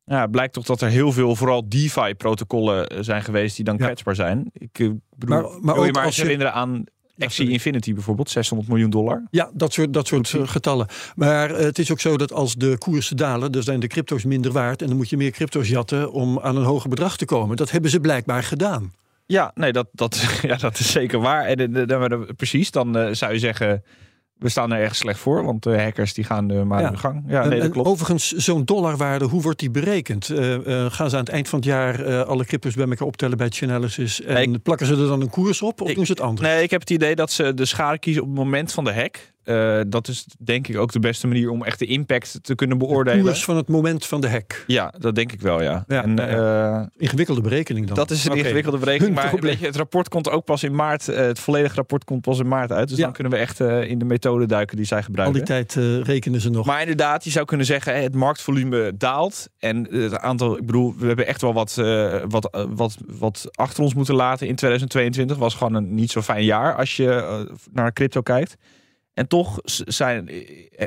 Ja, 0.05 0.21
het 0.21 0.31
blijkt 0.31 0.53
toch 0.53 0.65
dat 0.65 0.81
er 0.81 0.89
heel 0.89 1.13
veel, 1.13 1.37
vooral 1.37 1.69
DeFi-protocollen 1.69 2.87
eh, 2.87 2.99
zijn 3.01 3.23
geweest 3.23 3.57
die 3.57 3.65
dan 3.65 3.77
kwetsbaar 3.77 4.15
zijn. 4.15 4.51
Ik 4.53 4.79
eh, 4.79 4.91
bedoel, 5.17 5.41
maar, 5.41 5.61
maar 5.61 5.75
wil 5.75 5.85
je 5.85 5.93
maar 5.93 6.05
eens 6.05 6.17
herinneren 6.17 6.53
aan 6.53 6.85
Axie 7.19 7.51
Infinity 7.51 7.95
bijvoorbeeld, 7.95 8.31
600 8.31 8.69
miljoen 8.69 8.91
dollar. 8.91 9.23
Ja, 9.31 9.51
dat 9.55 9.73
soort, 9.73 9.93
dat 9.93 10.07
soort 10.07 10.35
eh, 10.35 10.49
getallen. 10.49 10.87
Maar 11.15 11.49
het 11.49 11.79
is 11.79 11.93
ook 11.93 12.01
zo 12.01 12.17
dat 12.17 12.33
als 12.33 12.55
de 12.55 12.79
koersen 12.79 13.17
dalen, 13.17 13.53
dan 13.53 13.63
zijn 13.63 13.81
de 13.81 13.87
crypto's 13.87 14.25
minder 14.25 14.53
waard. 14.53 14.83
En 14.83 14.89
dan 14.89 14.97
moet 14.97 15.11
je 15.11 15.17
meer 15.17 15.31
crypto's 15.31 15.69
jatten 15.69 16.13
om 16.13 16.41
aan 16.41 16.57
een 16.57 16.65
hoger 16.65 16.89
bedrag 16.89 17.17
te 17.17 17.25
komen. 17.25 17.57
Dat 17.57 17.71
hebben 17.71 17.91
ze 17.91 18.01
blijkbaar 18.01 18.43
gedaan. 18.43 18.93
Ja, 19.27 19.51
nee, 19.55 19.73
dat, 19.73 19.87
dat, 19.93 20.25
ja, 20.43 20.57
dat 20.57 20.79
is 20.79 20.93
zeker 20.93 21.21
waar. 21.21 21.45
En 21.45 21.73
de, 21.73 21.87
de, 21.87 22.29
precies, 22.37 22.71
dan 22.71 22.99
uh, 22.99 23.09
zou 23.13 23.33
je 23.33 23.39
zeggen, 23.39 23.83
we 24.39 24.49
staan 24.49 24.73
er 24.73 24.81
erg 24.81 24.97
slecht 24.97 25.19
voor, 25.19 25.45
want 25.45 25.63
de 25.63 25.83
hackers 25.83 26.15
die 26.15 26.25
gaan 26.25 26.53
uh, 26.53 26.63
maar 26.63 26.81
ja. 26.81 26.91
de 26.91 26.97
gang. 26.97 27.25
Ja, 27.27 27.47
nee, 27.47 27.61
dat 27.61 27.71
klopt. 27.71 27.89
Overigens, 27.89 28.33
zo'n 28.33 28.65
dollarwaarde, 28.65 29.25
hoe 29.25 29.43
wordt 29.43 29.59
die 29.59 29.71
berekend? 29.71 30.29
Uh, 30.29 30.87
gaan 30.89 31.11
ze 31.11 31.17
aan 31.17 31.25
het 31.25 31.33
eind 31.33 31.49
van 31.49 31.59
het 31.59 31.69
jaar 31.69 32.25
alle 32.25 32.45
crypto's 32.45 32.75
bij 32.75 32.87
elkaar 32.87 33.07
optellen 33.07 33.37
bij 33.37 33.49
Chainalysis 33.49 34.23
en 34.23 34.51
nee, 34.51 34.59
plakken 34.59 34.87
ze 34.87 34.93
er 34.93 35.09
dan 35.09 35.21
een 35.21 35.31
koers 35.31 35.63
op 35.63 35.81
of 35.81 35.89
ik, 35.89 35.95
doen 35.95 36.07
ze 36.07 36.13
het 36.13 36.21
anders? 36.21 36.49
Nee, 36.49 36.63
ik 36.63 36.71
heb 36.71 36.81
het 36.81 36.91
idee 36.91 37.15
dat 37.15 37.31
ze 37.31 37.55
de 37.55 37.65
schade 37.65 37.99
kiezen 37.99 38.23
op 38.23 38.29
het 38.29 38.37
moment 38.39 38.73
van 38.73 38.85
de 38.85 38.95
hack. 38.95 39.35
Uh, 39.47 39.81
dat 39.89 40.09
is 40.09 40.27
denk 40.39 40.69
ik 40.69 40.77
ook 40.77 40.93
de 40.93 40.99
beste 40.99 41.27
manier 41.27 41.51
om 41.51 41.65
echt 41.65 41.79
de 41.79 41.87
impact 41.87 42.39
te 42.43 42.55
kunnen 42.55 42.79
beoordelen. 42.79 43.19
De 43.19 43.25
koers 43.25 43.45
van 43.45 43.57
het 43.57 43.69
moment 43.69 44.07
van 44.07 44.21
de 44.21 44.29
hack. 44.29 44.65
Ja, 44.67 44.93
dat 44.99 45.15
denk 45.15 45.33
ik 45.33 45.41
wel, 45.41 45.63
ja. 45.63 45.85
ja, 45.89 46.03
en, 46.03 46.17
ja. 46.17 46.81
Uh, 46.81 46.87
ingewikkelde 46.97 47.41
berekening 47.41 47.87
dan. 47.87 47.97
Dat 47.97 48.11
is 48.11 48.25
een 48.25 48.31
okay. 48.31 48.43
ingewikkelde 48.43 48.79
berekening. 48.79 49.15
maar 49.15 49.47
je, 49.47 49.67
het 49.67 49.77
rapport 49.77 50.09
komt 50.09 50.31
ook 50.31 50.45
pas 50.45 50.63
in 50.63 50.75
maart. 50.75 51.09
Uh, 51.09 51.17
het 51.17 51.39
volledige 51.39 51.75
rapport 51.75 52.05
komt 52.05 52.21
pas 52.21 52.39
in 52.39 52.49
maart 52.49 52.73
uit. 52.73 52.89
Dus 52.89 52.97
ja. 52.97 53.05
dan 53.05 53.13
kunnen 53.13 53.33
we 53.33 53.39
echt 53.39 53.61
in 53.61 53.99
de 53.99 54.05
methode 54.05 54.47
duiken 54.47 54.77
die 54.77 54.87
zij 54.87 55.03
gebruiken. 55.03 55.41
Al 55.41 55.47
die 55.47 55.55
tijd 55.55 56.05
rekenen 56.07 56.41
ze 56.41 56.51
nog. 56.51 56.67
Maar 56.67 56.81
inderdaad, 56.81 57.25
je 57.25 57.31
zou 57.31 57.45
kunnen 57.45 57.67
zeggen, 57.67 58.03
het 58.03 58.15
marktvolume 58.15 58.93
daalt. 58.97 59.49
En 59.59 59.87
het 59.91 60.19
aantal, 60.19 60.59
ik 60.59 60.67
bedoel, 60.67 60.95
we 60.99 61.07
hebben 61.07 61.27
echt 61.27 61.41
wel 61.41 61.53
wat, 61.53 61.75
wat, 62.29 62.67
wat, 62.69 62.97
wat 63.07 63.49
achter 63.51 63.83
ons 63.83 63.95
moeten 63.95 64.15
laten 64.15 64.47
in 64.47 64.55
2022. 64.55 65.37
Was 65.37 65.55
gewoon 65.55 65.75
een 65.75 65.95
niet 65.95 66.11
zo 66.11 66.23
fijn 66.23 66.45
jaar 66.45 66.75
als 66.75 66.97
je 66.97 67.47
naar 67.73 67.93
crypto 67.93 68.21
kijkt. 68.21 68.57
En 69.17 69.29
toch 69.29 69.59
zijn, 69.85 70.31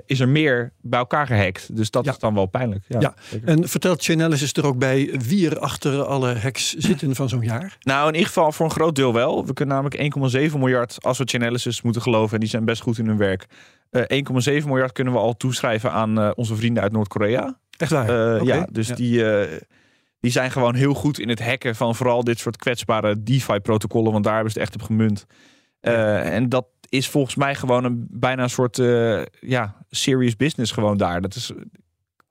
is 0.05 0.19
er 0.19 0.29
meer 0.29 0.71
bij 0.81 0.99
elkaar 0.99 1.27
gehackt. 1.27 1.75
Dus 1.75 1.91
dat 1.91 2.05
ja. 2.05 2.11
is 2.11 2.19
dan 2.19 2.33
wel 2.33 2.45
pijnlijk. 2.45 2.85
Ja, 2.87 2.99
ja. 2.99 3.13
En 3.45 3.69
vertelt 3.69 4.03
Chainalysis 4.03 4.53
er 4.53 4.65
ook 4.65 4.77
bij 4.77 5.19
wie 5.27 5.49
er 5.49 5.59
achter 5.59 6.03
alle 6.03 6.35
hacks 6.35 6.73
zitten 6.73 7.15
van 7.15 7.29
zo'n 7.29 7.41
jaar? 7.41 7.77
Nou, 7.79 8.07
in 8.07 8.13
ieder 8.13 8.27
geval 8.27 8.51
voor 8.51 8.65
een 8.65 8.71
groot 8.71 8.95
deel 8.95 9.13
wel. 9.13 9.45
We 9.45 9.53
kunnen 9.53 9.75
namelijk 9.75 10.51
1,7 10.51 10.57
miljard, 10.57 10.97
als 11.01 11.17
we 11.17 11.23
Chainalysis 11.25 11.81
moeten 11.81 12.01
geloven, 12.01 12.33
en 12.33 12.39
die 12.39 12.49
zijn 12.49 12.65
best 12.65 12.81
goed 12.81 12.97
in 12.97 13.07
hun 13.07 13.17
werk. 13.17 13.45
Uh, 13.91 14.01
1,7 14.61 14.65
miljard 14.65 14.91
kunnen 14.91 15.13
we 15.13 15.19
al 15.19 15.37
toeschrijven 15.37 15.91
aan 15.91 16.19
uh, 16.19 16.31
onze 16.35 16.55
vrienden 16.55 16.83
uit 16.83 16.91
Noord-Korea. 16.91 17.59
Echt 17.77 17.91
waar? 17.91 18.35
Uh, 18.35 18.41
okay. 18.41 18.57
Ja, 18.57 18.67
dus 18.71 18.87
ja. 18.87 18.95
die, 18.95 19.23
die 20.19 20.31
zijn 20.31 20.51
gewoon 20.51 20.75
heel 20.75 20.93
goed 20.93 21.19
in 21.19 21.29
het 21.29 21.45
hacken 21.45 21.75
van 21.75 21.95
vooral 21.95 22.23
dit 22.23 22.39
soort 22.39 22.57
kwetsbare 22.57 23.23
DeFi-protocollen. 23.23 24.11
Want 24.11 24.23
daar 24.23 24.33
hebben 24.33 24.51
ze 24.51 24.59
het 24.59 24.67
echt 24.67 24.81
op 24.81 24.87
gemunt. 24.87 25.25
en 25.81 26.49
dat 26.49 26.65
is 26.89 27.09
volgens 27.09 27.35
mij 27.35 27.55
gewoon 27.55 27.83
een 27.83 28.07
bijna 28.09 28.43
een 28.43 28.49
soort 28.49 28.77
uh, 28.77 29.21
ja, 29.39 29.75
serious 29.89 30.35
business 30.35 30.71
gewoon 30.71 30.97
daar. 30.97 31.21
Dat 31.21 31.35
is, 31.35 31.51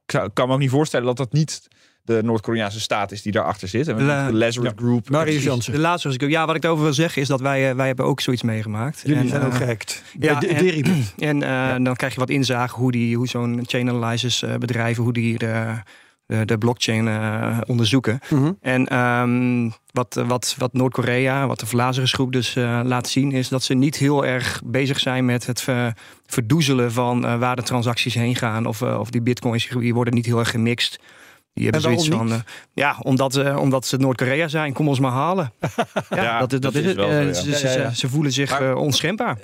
ik 0.05 0.11
zou, 0.11 0.31
kan 0.33 0.47
me 0.47 0.53
ook 0.53 0.59
niet 0.59 0.71
voorstellen 0.71 1.07
dat 1.07 1.17
dat 1.17 1.33
niet 1.33 1.69
de 2.03 2.23
Noord-Koreaanse 2.23 2.81
staat 2.81 3.13
is 3.13 3.23
die 3.23 3.33
daarachter 3.33 3.69
zit. 3.69 3.89
En 3.89 3.97
de 3.97 4.29
Lazarus 4.33 4.71
ja. 4.71 4.77
Group. 4.77 5.11
Marius 5.11 5.43
Jansen. 5.43 5.73
De 5.73 5.79
laatste, 5.79 6.09
ik, 6.09 6.29
ja, 6.29 6.47
wat 6.47 6.57
ik 6.57 6.65
erover 6.65 6.85
wil 6.85 6.93
zeggen 6.93 7.23
is 7.23 7.29
dat 7.29 7.41
wij, 7.41 7.77
wij 7.77 7.87
hebben 7.87 8.05
ook 8.05 8.21
zoiets 8.21 8.43
meegemaakt. 8.43 9.01
Jullie 9.05 9.23
en, 9.23 9.29
zijn 9.29 9.43
ook 9.43 9.53
uh, 9.53 9.57
gehackt. 9.57 10.03
Ja, 10.19 10.43
en, 10.43 11.05
en 11.19 11.37
uh, 11.37 11.49
ja. 11.49 11.79
dan 11.79 11.97
krijg 11.97 12.13
je 12.15 12.21
wat 12.21 12.31
inzage 12.31 12.77
hoe, 12.77 12.93
die, 12.93 13.17
hoe 13.17 13.29
zo'n 13.29 13.63
chain 13.67 13.89
analysis 13.89 14.45
bedrijven, 14.59 15.03
hoe 15.03 15.13
die 15.13 15.39
de, 15.39 15.83
de, 16.29 16.45
de 16.45 16.59
blockchain 16.59 17.07
uh, 17.07 17.59
onderzoeken. 17.67 18.19
Mhm. 18.23 18.35
Mm 18.35 18.45
-hmm. 18.45 18.59
En 18.61 18.99
um, 18.99 19.73
wat, 19.93 20.23
wat, 20.27 20.55
wat 20.59 20.73
Noord-Korea, 20.73 21.47
wat 21.47 21.61
de 21.61 21.77
Lazarus 21.77 22.13
groep 22.13 22.33
dus 22.33 22.57
uh, 22.57 22.81
laat 22.85 23.09
zien, 23.09 23.33
is 23.33 23.49
dat 23.49 23.63
ze 23.63 23.75
niet 23.75 23.97
heel 23.97 24.27
erg 24.27 24.61
bezig 24.65 24.99
zijn 24.99 25.25
met 25.25 25.47
het 25.47 25.61
ver, 25.61 25.97
verdoezelen 26.27 26.93
van 26.93 27.39
waar 27.39 27.57
de 27.57 27.63
transacties 27.63 28.15
heen 28.15 28.37
gaan. 28.37 28.67
Of, 28.67 28.83
of 28.83 29.11
die 29.11 29.23
bitcoins, 29.23 29.69
die 29.69 29.95
worden 29.95 30.15
niet 30.15 30.27
heel 30.27 30.39
erg 30.39 30.51
gemixt. 30.51 30.99
Die 31.59 31.69
hebben 31.71 31.83
zoiets 31.83 32.09
van, 32.09 32.29
uh, 32.29 32.39
ja, 32.73 32.97
omdat, 33.03 33.37
uh, 33.37 33.57
omdat 33.61 33.87
ze 33.87 33.97
Noord-Korea 33.97 34.49
zijn, 34.49 34.73
kom 34.73 34.89
ons 34.89 35.01
maar 35.01 35.11
halen. 35.11 35.53
ja, 36.11 36.23
ja, 36.23 36.39
dat, 36.39 36.51
dat, 36.51 36.63
dat 36.63 36.75
is, 36.75 36.81
is 36.81 36.87
het. 36.87 36.97
Wel, 36.97 37.11
uh, 37.11 37.33
ze, 37.33 37.67
ja, 37.67 37.83
ja, 37.83 37.91
ze, 37.91 38.09
voelen 38.09 38.33
zich 38.33 38.51
maar, 38.51 38.77
onschendbaar. 38.77 39.39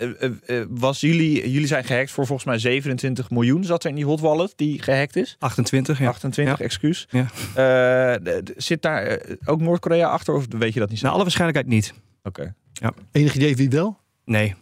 was 0.69 1.01
jullie, 1.01 1.51
jullie 1.51 1.67
zijn 1.67 1.85
gehackt 1.85 2.11
voor 2.11 2.27
volgens 2.27 2.47
mij 2.47 2.59
27 2.59 3.31
miljoen, 3.31 3.65
zat 3.65 3.85
er 3.85 3.91
in 3.91 3.97
die 3.97 4.05
hot 4.05 4.21
wallet 4.21 4.53
die 4.57 4.83
gehackt 4.83 5.17
is? 5.17 5.37
28, 5.39 5.99
ja. 5.99 6.09
28, 6.09 6.61
excuus. 6.61 7.09
Ja. 7.11 8.19
zit 8.57 8.83
daar 8.83 9.21
ook 9.45 9.61
Noord-Korea 9.61 10.09
achter 10.09 10.35
of 10.35 10.45
weet 10.49 10.75
je 10.75 10.81
dat 10.81 10.89
niet 10.89 10.99
zo? 10.99 11.05
Nou, 11.05 11.15
alle 11.15 11.25
waarschijnlijkheid 11.25 11.75
niet. 11.75 11.95
Oké. 12.23 12.41
Okay. 12.41 12.53
Ja. 12.73 12.93
Enig 13.13 13.35
idee 13.35 13.57
wie 13.57 13.71
wel? 13.71 13.99
Nee. 14.25 14.55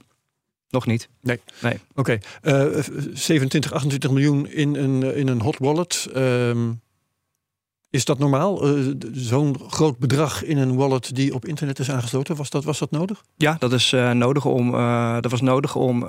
Nog 0.69 0.87
niet. 0.87 1.09
Nee. 1.21 1.41
nee. 1.61 1.79
Oké. 1.95 2.19
Okay. 2.41 2.83
27, 3.13 3.73
28 3.73 4.11
miljoen 4.11 4.49
in 4.49 4.75
een, 4.75 5.17
in 5.17 5.29
een 5.29 5.41
hot 5.41 5.59
wallet. 5.59 6.09
Um, 6.17 6.81
is 7.93 8.05
dat 8.05 8.19
normaal? 8.19 8.79
Uh, 8.79 8.95
Zo'n 9.13 9.57
groot 9.69 9.99
bedrag 9.99 10.45
in 10.45 10.59
een 10.59 10.77
wallet 10.77 11.15
die 11.15 11.35
op 11.35 11.47
internet 11.47 11.79
is 11.79 11.91
aangesloten, 11.91 12.37
was 12.37 12.51
dat, 12.51 12.65
was 12.65 12.79
dat 12.79 12.91
nodig? 12.91 13.23
Ja, 13.37 13.57
dat, 13.59 13.73
is, 13.73 13.93
uh, 13.93 14.11
nodig 14.11 14.45
om, 14.45 14.75
uh, 14.75 15.15
dat 15.21 15.31
was 15.31 15.41
nodig 15.41 15.77
om 15.77 16.01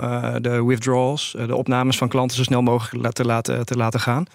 de 0.42 0.64
withdrawals, 0.66 1.36
de 1.48 1.56
opnames 1.56 1.98
van 1.98 2.08
klanten 2.08 2.38
zo 2.38 2.44
snel 2.44 2.62
mogelijk 2.62 3.14
te 3.14 3.26
laten, 3.26 3.66
te 3.66 3.78
laten 3.78 4.00
gaan. 4.00 4.26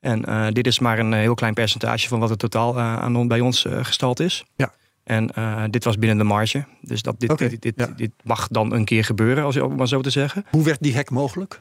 En 0.00 0.52
dit 0.52 0.66
is 0.66 0.78
maar 0.78 0.98
een 0.98 1.12
heel 1.12 1.34
klein 1.34 1.54
percentage 1.54 2.08
van 2.08 2.20
wat 2.20 2.28
het 2.28 2.38
totaal 2.38 2.80
aan, 2.80 3.28
bij 3.28 3.40
ons 3.40 3.66
gestald 3.82 4.20
is. 4.20 4.44
Ja. 4.56 4.72
En 5.04 5.30
dit 5.70 5.84
was 5.84 5.98
binnen 5.98 6.18
de 6.18 6.24
marge. 6.24 6.64
Dus 6.80 7.02
dat, 7.02 7.20
dit, 7.20 7.30
okay, 7.30 7.48
dit, 7.48 7.62
dit, 7.62 7.74
ja. 7.76 7.86
dit, 7.96 8.10
mag 8.22 8.48
dan 8.48 8.72
een 8.72 8.84
keer 8.84 9.04
gebeuren, 9.04 9.44
als 9.44 9.54
je 9.54 9.68
maar 9.68 9.88
zo 9.88 10.00
te 10.00 10.10
zeggen. 10.10 10.44
Hoe 10.50 10.64
werd 10.64 10.82
die 10.82 10.94
hack 10.94 11.10
mogelijk? 11.10 11.60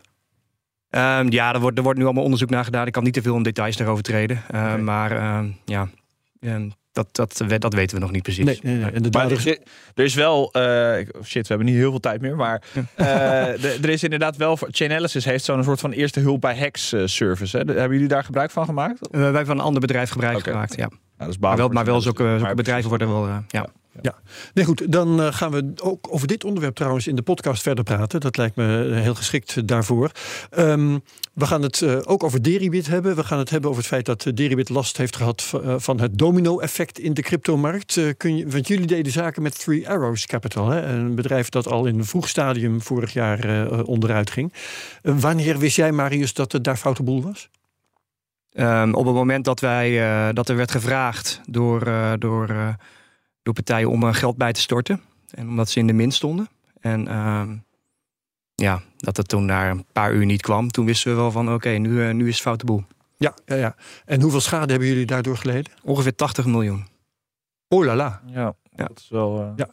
Um, 0.91 1.31
ja, 1.31 1.53
er 1.53 1.59
wordt, 1.59 1.77
er 1.77 1.83
wordt 1.83 1.99
nu 1.99 2.05
allemaal 2.05 2.23
onderzoek 2.23 2.49
naar 2.49 2.63
gedaan. 2.63 2.87
Ik 2.87 2.91
kan 2.91 3.03
niet 3.03 3.13
te 3.13 3.21
veel 3.21 3.35
in 3.35 3.43
details 3.43 3.77
daarover 3.77 4.03
treden. 4.03 4.43
Uh, 4.55 4.61
okay. 4.61 4.77
Maar 4.77 5.11
uh, 5.11 5.39
ja, 5.65 5.87
um, 6.39 6.71
dat, 6.91 7.07
dat, 7.11 7.43
dat 7.57 7.73
weten 7.73 7.95
we 7.95 8.01
nog 8.01 8.11
niet 8.11 8.23
precies. 8.23 8.45
Nee, 8.45 8.59
nee, 8.63 8.75
nee. 8.75 8.91
En 8.91 9.01
de 9.01 9.09
maar 9.11 9.31
er, 9.31 9.57
er 9.95 10.03
is 10.03 10.13
wel... 10.13 10.53
Uh, 10.57 10.95
shit, 11.23 11.41
we 11.41 11.47
hebben 11.47 11.65
niet 11.65 11.75
heel 11.75 11.89
veel 11.89 11.99
tijd 11.99 12.21
meer. 12.21 12.35
Maar 12.35 12.61
de, 12.95 13.77
er 13.81 13.89
is 13.89 14.03
inderdaad 14.03 14.37
wel... 14.37 14.57
Chainalysis 14.71 15.25
heeft 15.25 15.43
zo'n 15.43 15.63
soort 15.63 15.79
van 15.79 15.91
eerste 15.91 16.19
hulp 16.19 16.41
bij 16.41 16.57
hacks 16.57 16.93
service. 17.05 17.57
Hè? 17.57 17.63
Hebben 17.63 17.91
jullie 17.91 18.07
daar 18.07 18.23
gebruik 18.23 18.51
van 18.51 18.65
gemaakt? 18.65 19.07
wij 19.11 19.21
hebben 19.21 19.45
van 19.45 19.57
een 19.57 19.63
ander 19.63 19.81
bedrijf 19.81 20.09
gebruik 20.09 20.37
okay. 20.37 20.53
gemaakt, 20.53 20.75
ja. 20.75 20.89
Ja, 20.91 21.25
dat 21.25 21.27
is 21.27 21.37
maar 21.37 21.57
wel, 21.57 21.69
maar 21.69 21.85
wel 21.85 22.01
zulke, 22.01 22.35
zulke 22.37 22.55
bedrijven 22.55 22.89
worden 22.89 23.07
wel... 23.07 23.27
ja. 23.27 23.43
ja. 23.47 23.67
Ja, 24.01 24.15
nee 24.53 24.65
goed, 24.65 24.91
dan 24.91 25.21
eh, 25.21 25.33
gaan 25.33 25.51
we 25.51 25.71
ook 25.81 26.07
over 26.11 26.27
dit 26.27 26.43
onderwerp 26.43 26.75
trouwens 26.75 27.07
in 27.07 27.15
de 27.15 27.21
podcast 27.21 27.61
verder 27.61 27.83
praten. 27.83 28.19
Dat 28.19 28.37
lijkt 28.37 28.55
me 28.55 28.89
eh, 28.89 29.01
heel 29.01 29.15
geschikt 29.15 29.67
daarvoor. 29.67 30.11
Ehm, 30.49 30.97
we 31.33 31.45
gaan 31.45 31.61
het 31.61 31.81
uh, 31.81 31.97
ook 32.03 32.23
over 32.23 32.43
Deribit 32.43 32.87
hebben. 32.87 33.15
We 33.15 33.23
gaan 33.23 33.39
het 33.39 33.49
hebben 33.49 33.69
over 33.69 33.81
het 33.81 33.91
feit 33.91 34.05
dat 34.05 34.31
Deribit 34.33 34.69
last 34.69 34.97
heeft 34.97 35.15
gehad 35.15 35.53
van 35.77 35.99
het 35.99 36.17
domino-effect 36.17 36.99
in 36.99 37.13
de 37.13 37.21
cryptomarkt. 37.21 37.99
kun 38.17 38.37
je, 38.37 38.47
want 38.47 38.67
jullie 38.67 38.87
deden 38.87 39.11
zaken 39.11 39.41
met 39.41 39.59
Three 39.59 39.89
Arrows 39.89 40.25
Capital, 40.25 40.69
hè? 40.69 40.81
een 40.81 41.15
bedrijf 41.15 41.49
dat 41.49 41.67
al 41.67 41.85
in 41.85 41.97
een 41.97 42.05
vroeg 42.05 42.27
stadium 42.27 42.81
vorig 42.81 43.13
jaar 43.13 43.71
onderuit 43.83 44.31
ging. 44.31 44.53
wanneer 45.01 45.57
wist 45.57 45.75
jij, 45.75 45.91
Marius, 45.91 46.33
dat 46.33 46.51
het 46.51 46.63
daar 46.63 46.77
foute 46.77 47.03
boel 47.03 47.21
was? 47.21 47.49
Um, 48.53 48.93
op 48.93 49.05
het 49.05 49.15
moment 49.15 49.45
dat, 49.45 49.59
wij, 49.59 50.33
dat 50.33 50.49
er 50.49 50.55
werd 50.55 50.71
gevraagd 50.71 51.41
door, 51.45 51.91
door 52.19 52.77
door 53.43 53.53
partijen 53.53 53.89
om 53.89 54.03
er 54.03 54.13
geld 54.13 54.37
bij 54.37 54.53
te 54.53 54.61
storten. 54.61 55.01
En 55.29 55.47
omdat 55.47 55.69
ze 55.69 55.79
in 55.79 55.87
de 55.87 55.93
min 55.93 56.11
stonden. 56.11 56.49
En 56.79 57.07
uh, 57.07 57.49
ja, 58.55 58.81
dat 58.97 59.17
het 59.17 59.27
toen 59.27 59.45
na 59.45 59.69
een 59.69 59.85
paar 59.91 60.13
uur 60.13 60.25
niet 60.25 60.41
kwam. 60.41 60.71
Toen 60.71 60.85
wisten 60.85 61.11
we 61.11 61.17
wel 61.17 61.31
van 61.31 61.53
oké, 61.53 61.69
nu, 61.69 61.89
uh, 61.89 62.13
nu 62.13 62.27
is 62.27 62.33
het 62.33 62.41
foute 62.41 62.65
boel. 62.65 62.83
Ja, 63.17 63.33
ja, 63.45 63.55
ja. 63.55 63.75
En 64.05 64.21
hoeveel 64.21 64.41
schade 64.41 64.71
hebben 64.71 64.89
jullie 64.89 65.05
daardoor 65.05 65.37
geleden? 65.37 65.71
Ongeveer 65.83 66.15
80 66.15 66.45
miljoen. 66.45 66.87
Oh 67.67 67.85
la 67.85 67.95
la. 67.95 68.21
Ja, 68.25 68.55
ja. 68.75 68.85
dat 68.85 68.99
is 68.99 69.09
wel... 69.09 69.41
Uh... 69.41 69.51
Ja. 69.55 69.69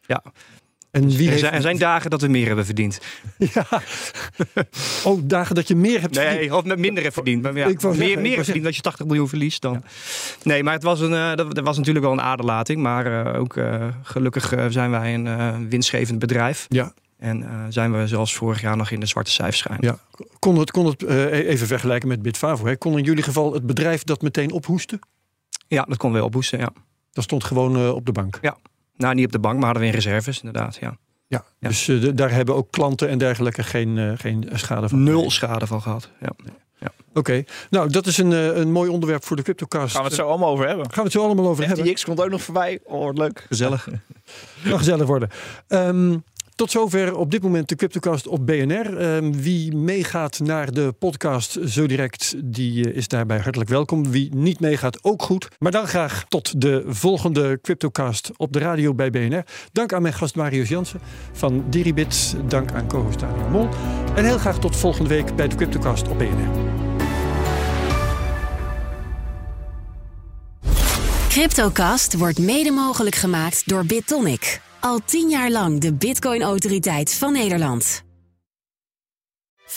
ja. 0.00 0.22
En 0.90 1.08
wie 1.08 1.24
er, 1.24 1.28
heeft... 1.28 1.40
zijn, 1.40 1.52
er 1.52 1.60
zijn 1.60 1.78
dagen 1.78 2.10
dat 2.10 2.20
we 2.20 2.28
meer 2.28 2.46
hebben 2.46 2.64
verdiend. 2.64 3.00
Ja. 3.54 3.66
Oh, 5.04 5.20
dagen 5.24 5.54
dat 5.54 5.68
je 5.68 5.76
meer 5.76 6.00
hebt 6.00 6.16
verdiend? 6.16 6.40
Nee, 6.40 6.56
of 6.56 6.76
minder 6.76 7.02
hebt 7.02 7.14
verdiend. 7.14 7.42
Maar 7.42 7.56
ja, 7.56 7.66
ik 7.66 7.82
meer, 7.82 7.94
zeggen, 7.94 8.22
meer 8.22 8.44
verdiend 8.44 8.66
als 8.66 8.76
je 8.76 8.82
80 8.82 9.06
miljoen 9.06 9.28
verliest 9.28 9.62
dan. 9.62 9.82
Nee, 10.42 10.62
maar 10.62 10.74
het 10.74 10.82
was, 10.82 11.00
een, 11.00 11.12
uh, 11.12 11.34
dat, 11.34 11.60
was 11.60 11.76
natuurlijk 11.76 12.04
wel 12.04 12.14
een 12.14 12.20
aderlating. 12.20 12.82
Maar 12.82 13.26
uh, 13.26 13.40
ook 13.40 13.56
uh, 13.56 13.86
gelukkig 14.02 14.54
zijn 14.68 14.90
wij 14.90 15.14
een 15.14 15.68
winstgevend 15.68 16.18
bedrijf. 16.18 16.66
Ja. 16.68 16.92
En 17.18 17.66
zijn 17.68 17.92
we 17.92 18.06
zoals 18.06 18.34
vorig 18.34 18.60
jaar 18.60 18.76
nog 18.76 18.90
in 18.90 19.00
de 19.00 19.06
zwarte 19.06 19.30
cijfers 19.30 19.62
gaan. 19.62 19.76
Ja. 19.80 19.98
Kon 20.38 20.58
het, 20.58 20.70
kon 20.70 20.86
het 20.86 21.06
even 21.30 21.66
vergelijken 21.66 22.08
met 22.08 22.22
Bitfavo? 22.22 22.66
Hè? 22.66 22.76
Kon 22.76 22.98
in 22.98 23.04
jullie 23.04 23.22
geval 23.22 23.52
het 23.52 23.66
bedrijf 23.66 24.04
dat 24.04 24.22
meteen 24.22 24.52
ophoesten? 24.52 24.98
Ja, 25.66 25.82
dat 25.82 25.96
kon 25.96 26.12
wel 26.12 26.24
ophoesten, 26.24 26.58
ja. 26.58 26.72
Dat 27.12 27.24
stond 27.24 27.44
gewoon 27.44 27.92
op 27.92 28.06
de 28.06 28.12
bank? 28.12 28.38
Ja. 28.42 28.56
Nou, 29.00 29.14
niet 29.14 29.26
op 29.26 29.32
de 29.32 29.38
bank, 29.38 29.56
maar 29.56 29.64
hadden 29.64 29.82
we 29.82 29.88
in 29.88 29.94
reserves, 29.94 30.42
inderdaad. 30.42 30.76
Ja. 30.76 30.96
Ja, 31.26 31.44
dus 31.58 31.88
uh, 31.88 32.10
daar 32.14 32.30
hebben 32.30 32.54
ook 32.54 32.70
klanten 32.70 33.08
en 33.08 33.18
dergelijke 33.18 33.62
geen, 33.62 33.96
uh, 33.96 34.12
geen 34.16 34.48
schade 34.52 34.88
van. 34.88 35.02
Nul 35.02 35.30
schade 35.30 35.66
van 35.66 35.82
gehad. 35.82 36.10
Ja. 36.20 36.32
Ja. 36.78 36.92
Oké, 37.14 37.44
nou 37.70 37.90
dat 37.90 38.06
is 38.06 38.18
een, 38.18 38.30
uh, 38.30 38.56
een 38.56 38.72
mooi 38.72 38.90
onderwerp 38.90 39.24
voor 39.24 39.36
de 39.36 39.42
CryptoCast. 39.42 39.92
Gaan 39.92 40.02
we 40.02 40.08
het 40.08 40.16
zo 40.16 40.28
allemaal 40.28 40.50
over 40.50 40.66
hebben? 40.66 40.84
Gaan 40.86 40.96
we 40.96 41.02
het 41.02 41.12
zo 41.12 41.24
allemaal 41.24 41.48
over 41.48 41.64
FTX 41.64 41.76
hebben? 41.76 41.92
FTX 41.92 42.04
komt 42.04 42.20
ook 42.20 42.30
nog 42.30 42.42
voorbij. 42.42 42.80
Oh, 42.84 43.14
leuk. 43.14 43.44
Gezellig. 43.48 43.88
Nog 44.64 44.78
gezellig 44.78 45.06
worden. 45.06 45.28
Um, 45.68 46.24
tot 46.60 46.70
zover 46.70 47.16
op 47.16 47.30
dit 47.30 47.42
moment 47.42 47.68
de 47.68 47.74
CryptoCast 47.74 48.26
op 48.26 48.46
BNR. 48.46 48.96
Ehm, 48.96 49.32
wie 49.32 49.76
meegaat 49.76 50.38
naar 50.38 50.72
de 50.72 50.94
podcast 50.98 51.58
zo 51.66 51.86
direct, 51.86 52.34
die 52.44 52.84
eh, 52.84 52.96
is 52.96 53.08
daarbij 53.08 53.38
hartelijk 53.38 53.70
welkom. 53.70 54.10
Wie 54.10 54.34
niet 54.34 54.60
meegaat, 54.60 55.04
ook 55.04 55.22
goed. 55.22 55.48
Maar 55.58 55.72
dan 55.72 55.86
graag 55.86 56.24
tot 56.28 56.60
de 56.60 56.84
volgende 56.86 57.58
CryptoCast 57.62 58.30
op 58.36 58.52
de 58.52 58.58
radio 58.58 58.94
bij 58.94 59.10
BNR. 59.10 59.44
Dank 59.72 59.92
aan 59.92 60.02
mijn 60.02 60.14
gast 60.14 60.34
Marius 60.34 60.68
Jansen 60.68 61.00
van 61.32 61.64
Diribit. 61.70 62.36
Dank 62.48 62.72
aan 62.72 62.88
co-host 62.88 63.20
Mol. 63.50 63.68
En 64.14 64.24
heel 64.24 64.38
graag 64.38 64.58
tot 64.58 64.76
volgende 64.76 65.08
week 65.08 65.36
bij 65.36 65.48
de 65.48 65.56
CryptoCast 65.56 66.08
op 66.08 66.18
BNR. 66.18 66.50
CryptoCast 71.28 72.16
wordt 72.16 72.38
mede 72.38 72.70
mogelijk 72.70 73.16
gemaakt 73.16 73.68
door 73.68 73.86
BitTonic. 73.86 74.60
Al 74.80 75.00
tien 75.04 75.28
jaar 75.28 75.50
lang 75.50 75.80
de 75.80 75.92
Bitcoin-autoriteit 75.92 77.14
van 77.14 77.32
Nederland. 77.32 78.02
65% 79.66 79.72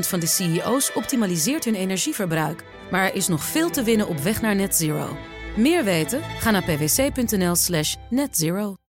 van 0.00 0.20
de 0.20 0.26
CEO's 0.26 0.90
optimaliseert 0.94 1.64
hun 1.64 1.74
energieverbruik. 1.74 2.64
Maar 2.90 3.04
er 3.04 3.14
is 3.14 3.28
nog 3.28 3.44
veel 3.44 3.70
te 3.70 3.82
winnen 3.82 4.08
op 4.08 4.18
weg 4.18 4.40
naar 4.40 4.54
net 4.54 4.76
zero. 4.76 5.16
Meer 5.56 5.84
weten? 5.84 6.22
Ga 6.22 6.50
naar 6.50 6.64
pwc.nl/slash 6.64 7.96
netzero. 8.10 8.76